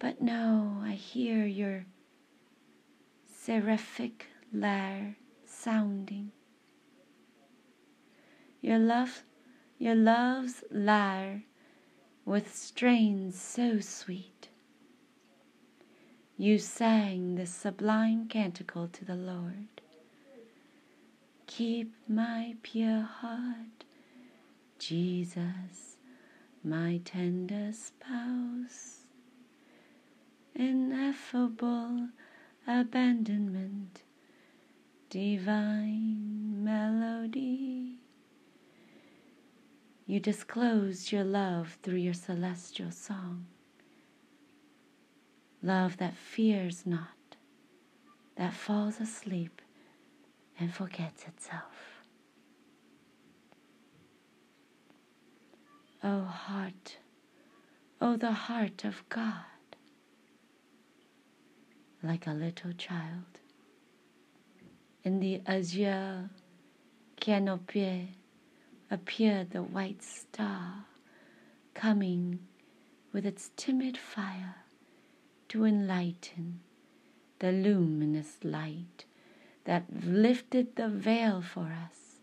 But 0.00 0.22
no, 0.22 0.78
I 0.82 0.92
hear 0.92 1.44
your 1.44 1.84
seraphic 3.30 4.28
lyre 4.50 5.16
sounding. 5.44 6.32
Your 8.62 8.78
love, 8.78 9.24
your 9.78 9.94
love's 9.94 10.64
lyre 10.70 11.42
with 12.24 12.54
strains 12.54 13.38
so 13.38 13.80
sweet. 13.80 14.48
You 16.38 16.58
sang 16.58 17.34
this 17.34 17.52
sublime 17.52 18.26
canticle 18.26 18.88
to 18.88 19.04
the 19.04 19.16
Lord. 19.16 19.68
Keep 21.46 21.92
my 22.08 22.54
pure 22.62 23.02
heart, 23.02 23.84
Jesus, 24.78 25.98
my 26.64 27.02
tender 27.04 27.72
spouse. 27.74 28.99
Ineffable 30.54 32.08
abandonment, 32.66 34.02
divine 35.08 36.64
melody. 36.64 37.98
You 40.06 40.18
disclosed 40.20 41.12
your 41.12 41.24
love 41.24 41.78
through 41.82 41.98
your 41.98 42.14
celestial 42.14 42.90
song. 42.90 43.46
Love 45.62 45.98
that 45.98 46.16
fears 46.16 46.86
not, 46.86 47.36
that 48.36 48.54
falls 48.54 48.98
asleep 49.00 49.62
and 50.58 50.74
forgets 50.74 51.24
itself. 51.26 52.02
O 56.02 56.08
oh 56.08 56.24
heart, 56.24 56.96
O 58.00 58.12
oh 58.12 58.16
the 58.16 58.32
heart 58.32 58.84
of 58.84 59.06
God, 59.10 59.44
like 62.02 62.26
a 62.26 62.32
little 62.32 62.72
child. 62.72 63.40
In 65.04 65.20
the 65.20 65.40
azure 65.46 66.30
canopy 67.16 68.14
appeared 68.90 69.50
the 69.50 69.62
white 69.62 70.02
star, 70.02 70.86
coming 71.74 72.40
with 73.12 73.24
its 73.26 73.50
timid 73.56 73.96
fire 73.96 74.56
to 75.48 75.64
enlighten 75.64 76.60
the 77.38 77.52
luminous 77.52 78.38
light 78.42 79.04
that 79.64 79.84
lifted 80.04 80.76
the 80.76 80.88
veil 80.88 81.42
for 81.42 81.64
us 81.64 82.20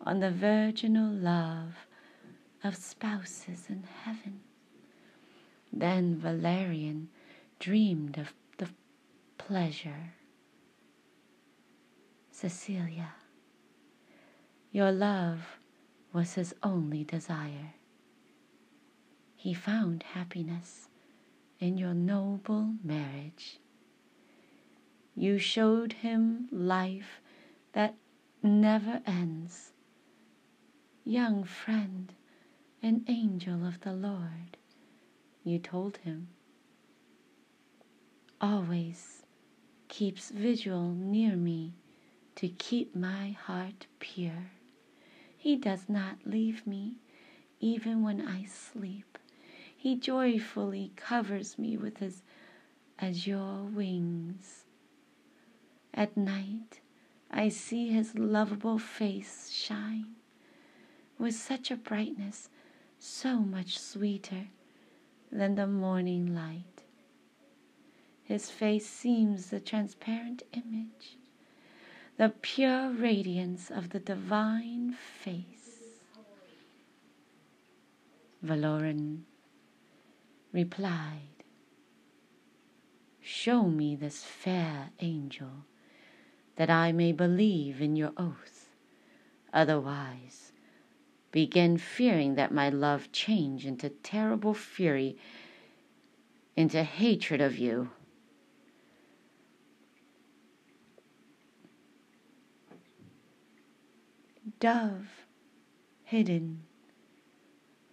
on 0.00 0.20
the 0.20 0.30
virginal 0.30 1.12
love 1.12 1.86
of 2.64 2.76
spouses 2.76 3.66
in 3.68 3.84
heaven. 4.04 4.40
Then 5.72 6.16
Valerian 6.16 7.08
dreamed 7.58 8.18
of 8.18 8.32
pleasure. 9.48 10.12
Cecilia, 12.30 13.14
your 14.70 14.92
love 14.92 15.58
was 16.12 16.34
his 16.34 16.54
only 16.62 17.02
desire. 17.02 17.72
He 19.36 19.54
found 19.54 20.02
happiness 20.02 20.88
in 21.58 21.78
your 21.78 21.94
noble 21.94 22.74
marriage 22.84 23.58
you 25.16 25.38
showed 25.38 25.94
him 25.94 26.46
life 26.52 27.22
that 27.72 27.94
never 28.42 29.00
ends. 29.06 29.72
Young 31.06 31.42
friend, 31.42 32.12
an 32.82 33.02
angel 33.08 33.66
of 33.66 33.80
the 33.80 33.94
Lord, 33.94 34.58
you 35.42 35.58
told 35.58 35.96
him. 36.04 36.28
Always 38.42 39.17
keeps 39.88 40.30
vigil 40.30 40.90
near 40.92 41.36
me 41.36 41.72
to 42.36 42.48
keep 42.48 42.94
my 42.94 43.30
heart 43.30 43.86
pure. 43.98 44.50
He 45.36 45.56
does 45.56 45.88
not 45.88 46.18
leave 46.24 46.66
me 46.66 46.96
even 47.60 48.02
when 48.02 48.20
I 48.20 48.44
sleep. 48.44 49.18
He 49.76 49.96
joyfully 49.96 50.92
covers 50.96 51.58
me 51.58 51.76
with 51.76 51.98
his 51.98 52.22
azure 52.98 53.62
wings. 53.62 54.64
At 55.94 56.16
night, 56.16 56.80
I 57.30 57.48
see 57.48 57.88
his 57.88 58.14
lovable 58.14 58.78
face 58.78 59.50
shine 59.50 60.14
with 61.18 61.34
such 61.34 61.70
a 61.70 61.76
brightness, 61.76 62.48
so 62.98 63.38
much 63.38 63.78
sweeter 63.78 64.48
than 65.30 65.56
the 65.56 65.66
morning 65.66 66.34
light. 66.34 66.77
His 68.28 68.50
face 68.50 68.86
seems 68.86 69.46
the 69.46 69.58
transparent 69.58 70.42
image, 70.52 71.16
the 72.18 72.28
pure 72.28 72.90
radiance 72.90 73.70
of 73.70 73.88
the 73.88 73.98
divine 73.98 74.92
face. 74.92 76.02
Valerian 78.42 79.24
replied, 80.52 81.42
Show 83.22 83.62
me 83.62 83.96
this 83.96 84.22
fair 84.24 84.90
angel 85.00 85.64
that 86.56 86.68
I 86.68 86.92
may 86.92 87.12
believe 87.12 87.80
in 87.80 87.96
your 87.96 88.12
oath. 88.18 88.68
Otherwise, 89.54 90.52
begin 91.32 91.78
fearing 91.78 92.34
that 92.34 92.52
my 92.52 92.68
love 92.68 93.10
change 93.10 93.64
into 93.64 93.88
terrible 93.88 94.52
fury, 94.52 95.16
into 96.56 96.82
hatred 96.82 97.40
of 97.40 97.56
you. 97.56 97.88
Dove, 104.60 105.26
hidden, 106.04 106.64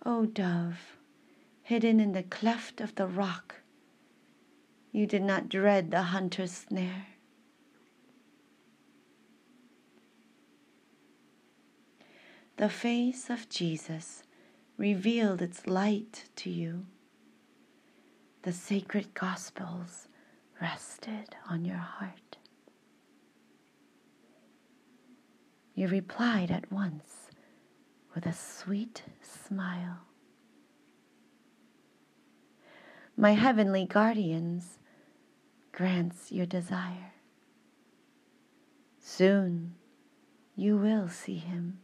O 0.06 0.26
dove, 0.26 0.98
hidden 1.62 2.00
in 2.00 2.14
the 2.14 2.24
cleft 2.24 2.82
of 2.82 2.96
the 2.96 3.08
rock, 3.08 3.62
you 4.92 5.06
did 5.06 5.22
not 5.22 5.50
dread 5.50 5.92
the 5.92 6.04
hunter's 6.04 6.52
snare. 6.52 7.08
the 12.58 12.70
face 12.70 13.30
of 13.30 13.50
Jesus 13.50 14.24
revealed 14.78 15.42
its 15.42 15.68
light 15.68 16.26
to 16.38 16.50
you. 16.50 16.86
The 18.44 18.54
sacred 18.54 19.14
Gospels 19.14 20.08
rested 20.62 21.36
on 21.50 21.66
your 21.66 21.78
heart. 21.78 22.25
You 25.76 25.90
replied 25.90 26.52
at 26.52 26.72
once 26.72 27.30
with 28.16 28.26
a 28.26 28.34
sweet 28.34 29.04
smile. 29.22 30.00
My 33.18 33.32
heavenly 33.34 33.86
guardians 33.86 34.80
grants 35.74 36.32
your 36.32 36.46
desire. 36.46 37.14
Soon 39.00 39.76
you 40.56 40.78
will 40.78 41.10
see 41.10 41.36
him. 41.38 41.80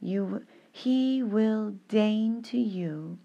You, 0.00 0.46
he 0.72 1.22
will 1.22 1.74
deign 1.88 2.42
to 2.44 2.58
you. 2.58 3.18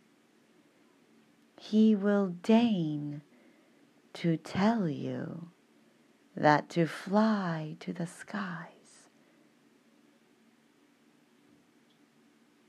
He 1.58 1.96
will 1.96 2.28
deign 2.28 3.22
to 4.16 4.36
tell 4.36 4.90
you 4.90 5.48
that 6.36 6.70
to 6.72 6.86
fly 6.86 7.78
to 7.80 7.94
the 7.94 8.08
skies, 8.08 8.75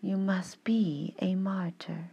you 0.06 0.16
must 0.16 0.62
be 0.62 1.16
a 1.20 1.34
martyr. 1.34 2.12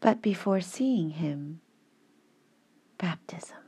But 0.00 0.20
before 0.20 0.60
seeing 0.60 1.10
him, 1.10 1.60
baptism. 2.98 3.58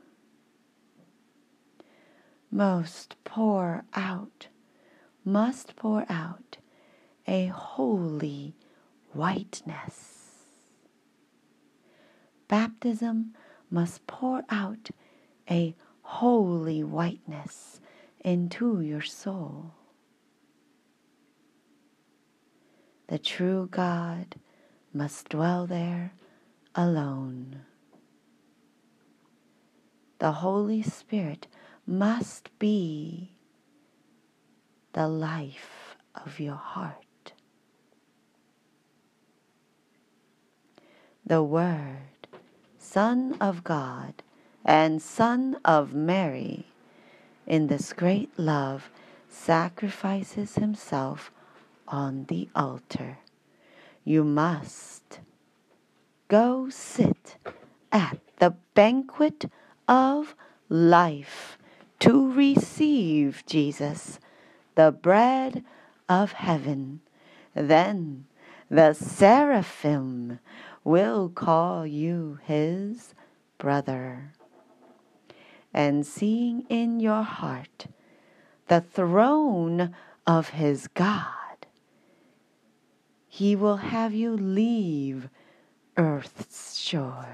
Most 2.51 3.15
pour 3.23 3.85
out, 3.93 4.47
must 5.23 5.77
pour 5.77 6.05
out 6.09 6.57
a 7.25 7.45
holy 7.45 8.55
whiteness. 9.13 10.43
Baptism 12.49 13.33
must 13.71 14.05
pour 14.05 14.43
out 14.49 14.89
a 15.49 15.75
holy 16.19 16.83
whiteness 16.83 17.81
into 18.23 18.81
your 18.81 19.01
soul. 19.01 19.73
The 23.07 23.17
true 23.17 23.67
God 23.71 24.35
must 24.93 25.29
dwell 25.29 25.65
there 25.65 26.13
alone. 26.75 27.61
The 30.19 30.33
Holy 30.33 30.83
Spirit 30.83 31.47
must 31.87 32.57
be 32.59 33.31
the 34.93 35.07
life 35.07 35.95
of 36.13 36.39
your 36.39 36.61
heart. 36.73 37.33
The 41.25 41.41
Word, 41.41 42.27
Son 42.77 43.35
of 43.41 43.63
God 43.63 44.21
and 44.65 45.01
Son 45.01 45.57
of 45.65 45.93
Mary, 45.93 46.65
in 47.45 47.67
this 47.67 47.93
great 47.93 48.37
love 48.37 48.89
sacrifices 49.27 50.55
himself 50.55 51.31
on 51.87 52.25
the 52.25 52.47
altar. 52.55 53.17
You 54.05 54.23
must 54.23 55.19
go 56.27 56.69
sit 56.69 57.37
at 57.91 58.19
the 58.37 58.55
banquet 58.73 59.45
of 59.87 60.35
life 60.69 61.57
to 61.99 62.31
receive 62.31 63.43
Jesus, 63.45 64.19
the 64.75 64.91
bread 64.91 65.63
of 66.09 66.33
heaven. 66.33 67.01
Then 67.53 68.25
the 68.69 68.93
seraphim 68.93 70.39
will 70.83 71.29
call 71.29 71.85
you 71.85 72.39
his 72.43 73.13
brother. 73.57 74.33
And 75.73 76.05
seeing 76.05 76.65
in 76.69 76.99
your 76.99 77.23
heart 77.23 77.87
the 78.67 78.81
throne 78.81 79.95
of 80.27 80.49
his 80.49 80.87
God, 80.87 81.65
he 83.27 83.55
will 83.55 83.77
have 83.77 84.13
you 84.13 84.37
leave 84.37 85.29
earth's 85.97 86.77
shores. 86.77 87.25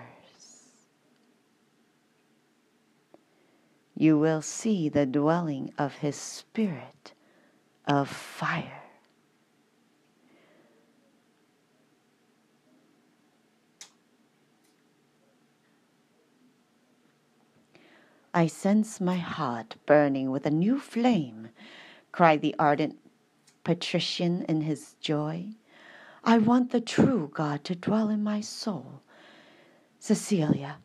You 3.95 4.17
will 4.17 4.41
see 4.41 4.87
the 4.87 5.05
dwelling 5.05 5.73
of 5.77 5.95
his 5.95 6.15
spirit 6.15 7.13
of 7.85 8.07
fire. 8.07 8.78
I 18.39 18.47
sense 18.47 19.01
my 19.01 19.17
heart 19.17 19.75
burning 19.85 20.31
with 20.31 20.45
a 20.45 20.49
new 20.49 20.79
flame, 20.79 21.49
cried 22.13 22.39
the 22.39 22.55
ardent 22.57 22.97
patrician 23.65 24.43
in 24.43 24.61
his 24.61 24.95
joy. 25.01 25.49
I 26.23 26.37
want 26.37 26.71
the 26.71 26.79
true 26.79 27.29
God 27.33 27.65
to 27.65 27.75
dwell 27.75 28.07
in 28.07 28.23
my 28.23 28.39
soul. 28.39 29.01
Cecilia, 29.99 30.77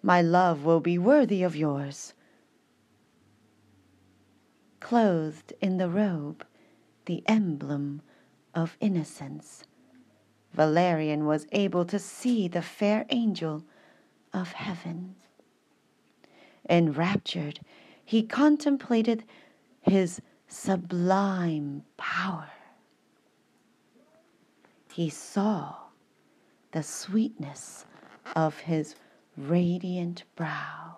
my 0.00 0.22
love 0.22 0.64
will 0.64 0.80
be 0.80 0.96
worthy 0.96 1.42
of 1.42 1.54
yours. 1.54 2.14
Clothed 4.80 5.52
in 5.60 5.76
the 5.76 5.90
robe, 5.90 6.42
the 7.04 7.22
emblem 7.26 8.00
of 8.54 8.78
innocence, 8.80 9.64
Valerian 10.54 11.26
was 11.26 11.46
able 11.52 11.84
to 11.84 11.98
see 11.98 12.48
the 12.48 12.62
fair 12.62 13.04
angel 13.10 13.62
of 14.32 14.52
heaven. 14.52 15.16
Enraptured, 16.68 17.60
he 18.04 18.22
contemplated 18.22 19.24
his 19.82 20.20
sublime 20.48 21.84
power 21.96 22.50
he 24.94 25.10
saw 25.10 25.74
the 26.70 26.82
sweetness 26.84 27.84
of 28.36 28.60
his 28.60 28.94
radiant 29.36 30.22
brow. 30.36 30.94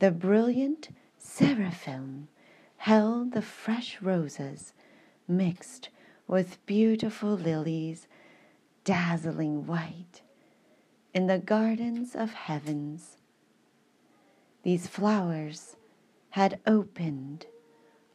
The 0.00 0.10
brilliant 0.10 0.88
seraphim 1.16 2.26
held 2.78 3.32
the 3.32 3.42
fresh 3.42 4.02
roses 4.02 4.72
mixed 5.28 5.90
with 6.26 6.58
beautiful 6.66 7.34
lilies, 7.34 8.08
dazzling 8.82 9.64
white, 9.64 10.22
in 11.14 11.28
the 11.28 11.38
gardens 11.38 12.16
of 12.16 12.32
heavens. 12.32 13.15
These 14.66 14.88
flowers 14.88 15.76
had 16.30 16.58
opened 16.66 17.46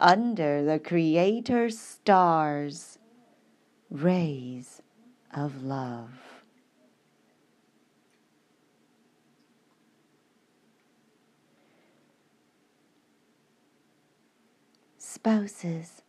under 0.02 0.62
the 0.66 0.80
Creator's 0.80 1.80
stars 1.80 3.00
rays 3.90 4.82
of 5.34 5.64
love. 5.64 6.44
Spouses, 14.98 16.02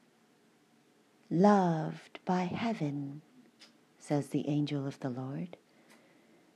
loved 1.30 2.18
by 2.24 2.42
heaven, 2.46 3.22
says 3.96 4.26
the 4.26 4.48
angel 4.48 4.88
of 4.88 4.98
the 4.98 5.10
Lord, 5.10 5.56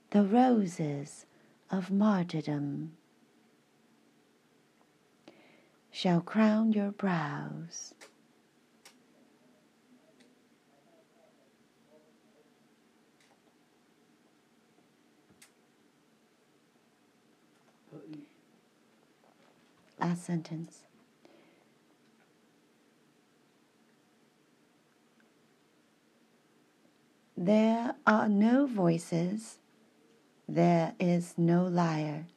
the 0.09 0.23
roses 0.23 1.25
of 1.71 1.89
martyrdom 1.89 2.96
shall 5.97 6.21
crown 6.21 6.71
your 6.71 6.91
brows. 6.91 7.95
Last 19.99 20.23
sentence. 20.23 20.83
There 27.35 27.95
are 28.05 28.29
no 28.29 28.67
voices, 28.67 29.57
there 30.47 30.93
is 30.99 31.33
no 31.37 31.63
lyre 31.63 32.27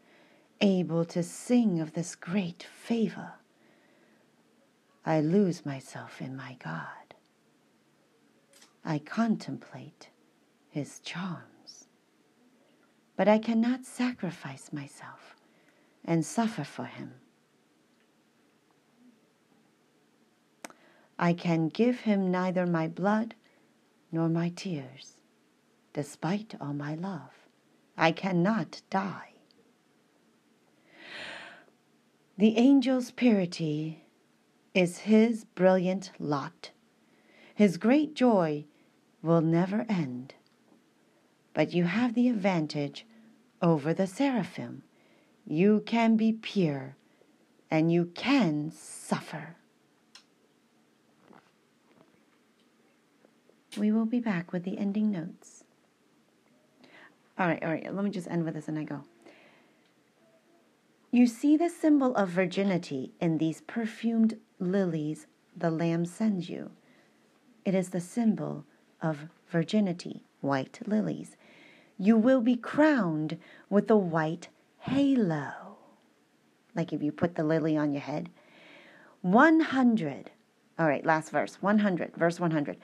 able 0.62 1.04
to 1.04 1.22
sing 1.22 1.78
of 1.78 1.92
this 1.92 2.14
great 2.14 2.62
favor. 2.62 3.34
I 5.04 5.20
lose 5.20 5.64
myself 5.64 6.20
in 6.20 6.36
my 6.36 6.56
God. 6.62 7.14
I 8.84 8.98
contemplate 8.98 10.08
his 10.68 11.00
charms, 11.00 11.86
but 13.16 13.28
I 13.28 13.38
cannot 13.38 13.84
sacrifice 13.84 14.72
myself 14.72 15.36
and 16.04 16.24
suffer 16.24 16.64
for 16.64 16.84
him. 16.84 17.14
I 21.18 21.34
can 21.34 21.68
give 21.68 22.00
him 22.00 22.30
neither 22.30 22.66
my 22.66 22.88
blood 22.88 23.34
nor 24.10 24.28
my 24.28 24.48
tears, 24.48 25.16
despite 25.92 26.54
all 26.60 26.72
my 26.72 26.94
love. 26.94 27.46
I 27.96 28.12
cannot 28.12 28.80
die. 28.88 29.34
The 32.38 32.56
angel's 32.56 33.10
purity 33.10 34.04
is 34.74 34.98
his 34.98 35.44
brilliant 35.44 36.10
lot. 36.18 36.70
His 37.54 37.76
great 37.76 38.14
joy 38.14 38.64
will 39.22 39.40
never 39.40 39.84
end. 39.88 40.34
But 41.52 41.72
you 41.72 41.84
have 41.84 42.14
the 42.14 42.28
advantage 42.28 43.06
over 43.60 43.92
the 43.92 44.06
seraphim. 44.06 44.82
You 45.46 45.82
can 45.84 46.16
be 46.16 46.32
pure 46.32 46.96
and 47.70 47.92
you 47.92 48.06
can 48.14 48.70
suffer. 48.70 49.56
We 53.76 53.92
will 53.92 54.06
be 54.06 54.20
back 54.20 54.52
with 54.52 54.64
the 54.64 54.78
ending 54.78 55.10
notes. 55.10 55.64
All 57.38 57.46
right, 57.46 57.62
all 57.62 57.70
right, 57.70 57.94
let 57.94 58.04
me 58.04 58.10
just 58.10 58.28
end 58.28 58.44
with 58.44 58.54
this 58.54 58.68
and 58.68 58.78
I 58.78 58.84
go. 58.84 59.02
You 61.12 61.26
see 61.26 61.56
the 61.56 61.68
symbol 61.68 62.14
of 62.14 62.28
virginity 62.28 63.12
in 63.20 63.38
these 63.38 63.62
perfumed 63.62 64.38
lilies 64.60 65.26
the 65.56 65.70
Lamb 65.70 66.04
sends 66.04 66.48
you. 66.48 66.70
It 67.64 67.74
is 67.74 67.90
the 67.90 68.00
symbol 68.00 68.64
of 69.02 69.28
virginity, 69.48 70.24
white 70.40 70.80
lilies. 70.86 71.36
You 71.98 72.16
will 72.16 72.40
be 72.40 72.56
crowned 72.56 73.38
with 73.68 73.90
a 73.90 73.96
white 73.96 74.48
halo. 74.78 75.76
Like 76.74 76.92
if 76.92 77.02
you 77.02 77.12
put 77.12 77.34
the 77.34 77.44
lily 77.44 77.76
on 77.76 77.92
your 77.92 78.02
head. 78.02 78.30
100. 79.22 80.30
All 80.78 80.86
right, 80.86 81.04
last 81.04 81.30
verse. 81.30 81.56
100. 81.60 82.16
Verse 82.16 82.40
100. 82.40 82.76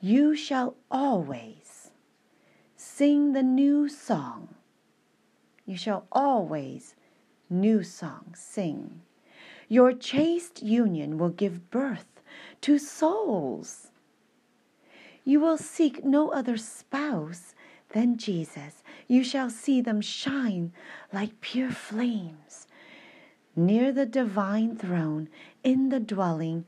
You 0.00 0.36
shall 0.36 0.76
always 0.90 1.90
sing 2.76 3.32
the 3.32 3.42
new 3.42 3.88
song. 3.88 4.54
You 5.66 5.76
shall 5.76 6.06
always 6.12 6.94
new 7.48 7.82
song 7.82 8.34
sing. 8.34 9.02
Your 9.72 9.92
chaste 9.92 10.64
union 10.64 11.16
will 11.16 11.28
give 11.28 11.70
birth 11.70 12.20
to 12.62 12.76
souls. 12.76 13.92
You 15.22 15.38
will 15.38 15.56
seek 15.56 16.04
no 16.04 16.32
other 16.32 16.56
spouse 16.56 17.54
than 17.90 18.18
Jesus. 18.18 18.82
You 19.06 19.22
shall 19.22 19.48
see 19.48 19.80
them 19.80 20.00
shine 20.00 20.72
like 21.12 21.40
pure 21.40 21.70
flames 21.70 22.66
near 23.54 23.92
the 23.92 24.06
divine 24.06 24.76
throne 24.76 25.28
in 25.62 25.90
the 25.90 26.00
dwelling 26.00 26.64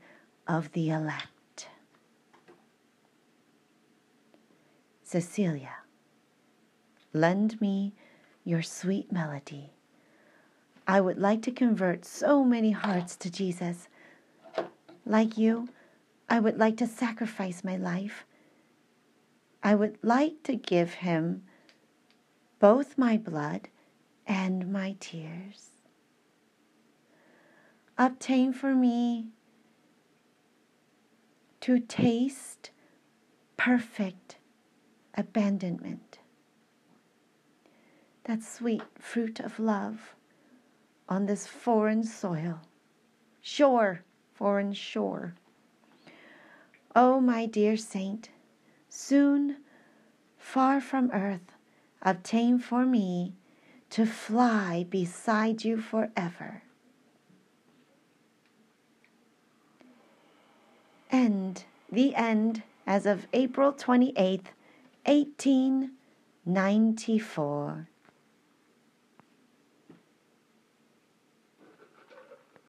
of 0.47 0.71
the 0.71 0.89
elect. 0.89 1.67
Cecilia, 5.03 5.75
lend 7.11 7.59
me 7.59 7.93
your 8.45 8.61
sweet 8.61 9.11
melody. 9.11 9.73
I 10.87 10.99
would 10.99 11.17
like 11.17 11.41
to 11.43 11.51
convert 11.51 12.05
so 12.05 12.43
many 12.43 12.71
hearts 12.71 13.15
to 13.17 13.31
Jesus. 13.31 13.87
Like 15.05 15.37
you, 15.37 15.69
I 16.29 16.39
would 16.39 16.57
like 16.57 16.77
to 16.77 16.87
sacrifice 16.87 17.63
my 17.63 17.77
life. 17.77 18.25
I 19.61 19.75
would 19.75 19.97
like 20.01 20.43
to 20.43 20.55
give 20.55 20.95
him 20.95 21.43
both 22.59 22.97
my 22.97 23.17
blood 23.17 23.69
and 24.27 24.71
my 24.71 24.95
tears. 24.99 25.69
Obtain 27.97 28.51
for 28.51 28.73
me 28.73 29.27
to 31.61 31.79
taste 31.79 32.71
perfect 33.55 34.37
abandonment, 35.15 36.19
that 38.25 38.43
sweet 38.43 38.83
fruit 38.99 39.39
of 39.39 39.59
love 39.59 40.15
on 41.13 41.25
this 41.27 41.45
foreign 41.45 42.03
soil, 42.03 42.59
shore, 43.39 44.01
foreign 44.33 44.73
shore. 44.73 45.35
Oh, 46.95 47.21
my 47.21 47.45
dear 47.45 47.77
saint, 47.77 48.29
soon, 48.89 49.57
far 50.39 50.81
from 50.81 51.11
earth, 51.11 51.53
obtain 52.01 52.57
for 52.57 52.83
me 52.83 53.35
to 53.91 54.07
fly 54.07 54.87
beside 54.89 55.63
you 55.63 55.77
forever. 55.77 56.63
End, 61.11 61.65
the 61.91 62.15
end, 62.15 62.63
as 62.87 63.05
of 63.05 63.27
April 63.33 63.71
28th, 63.71 64.47
1894. 65.05 67.87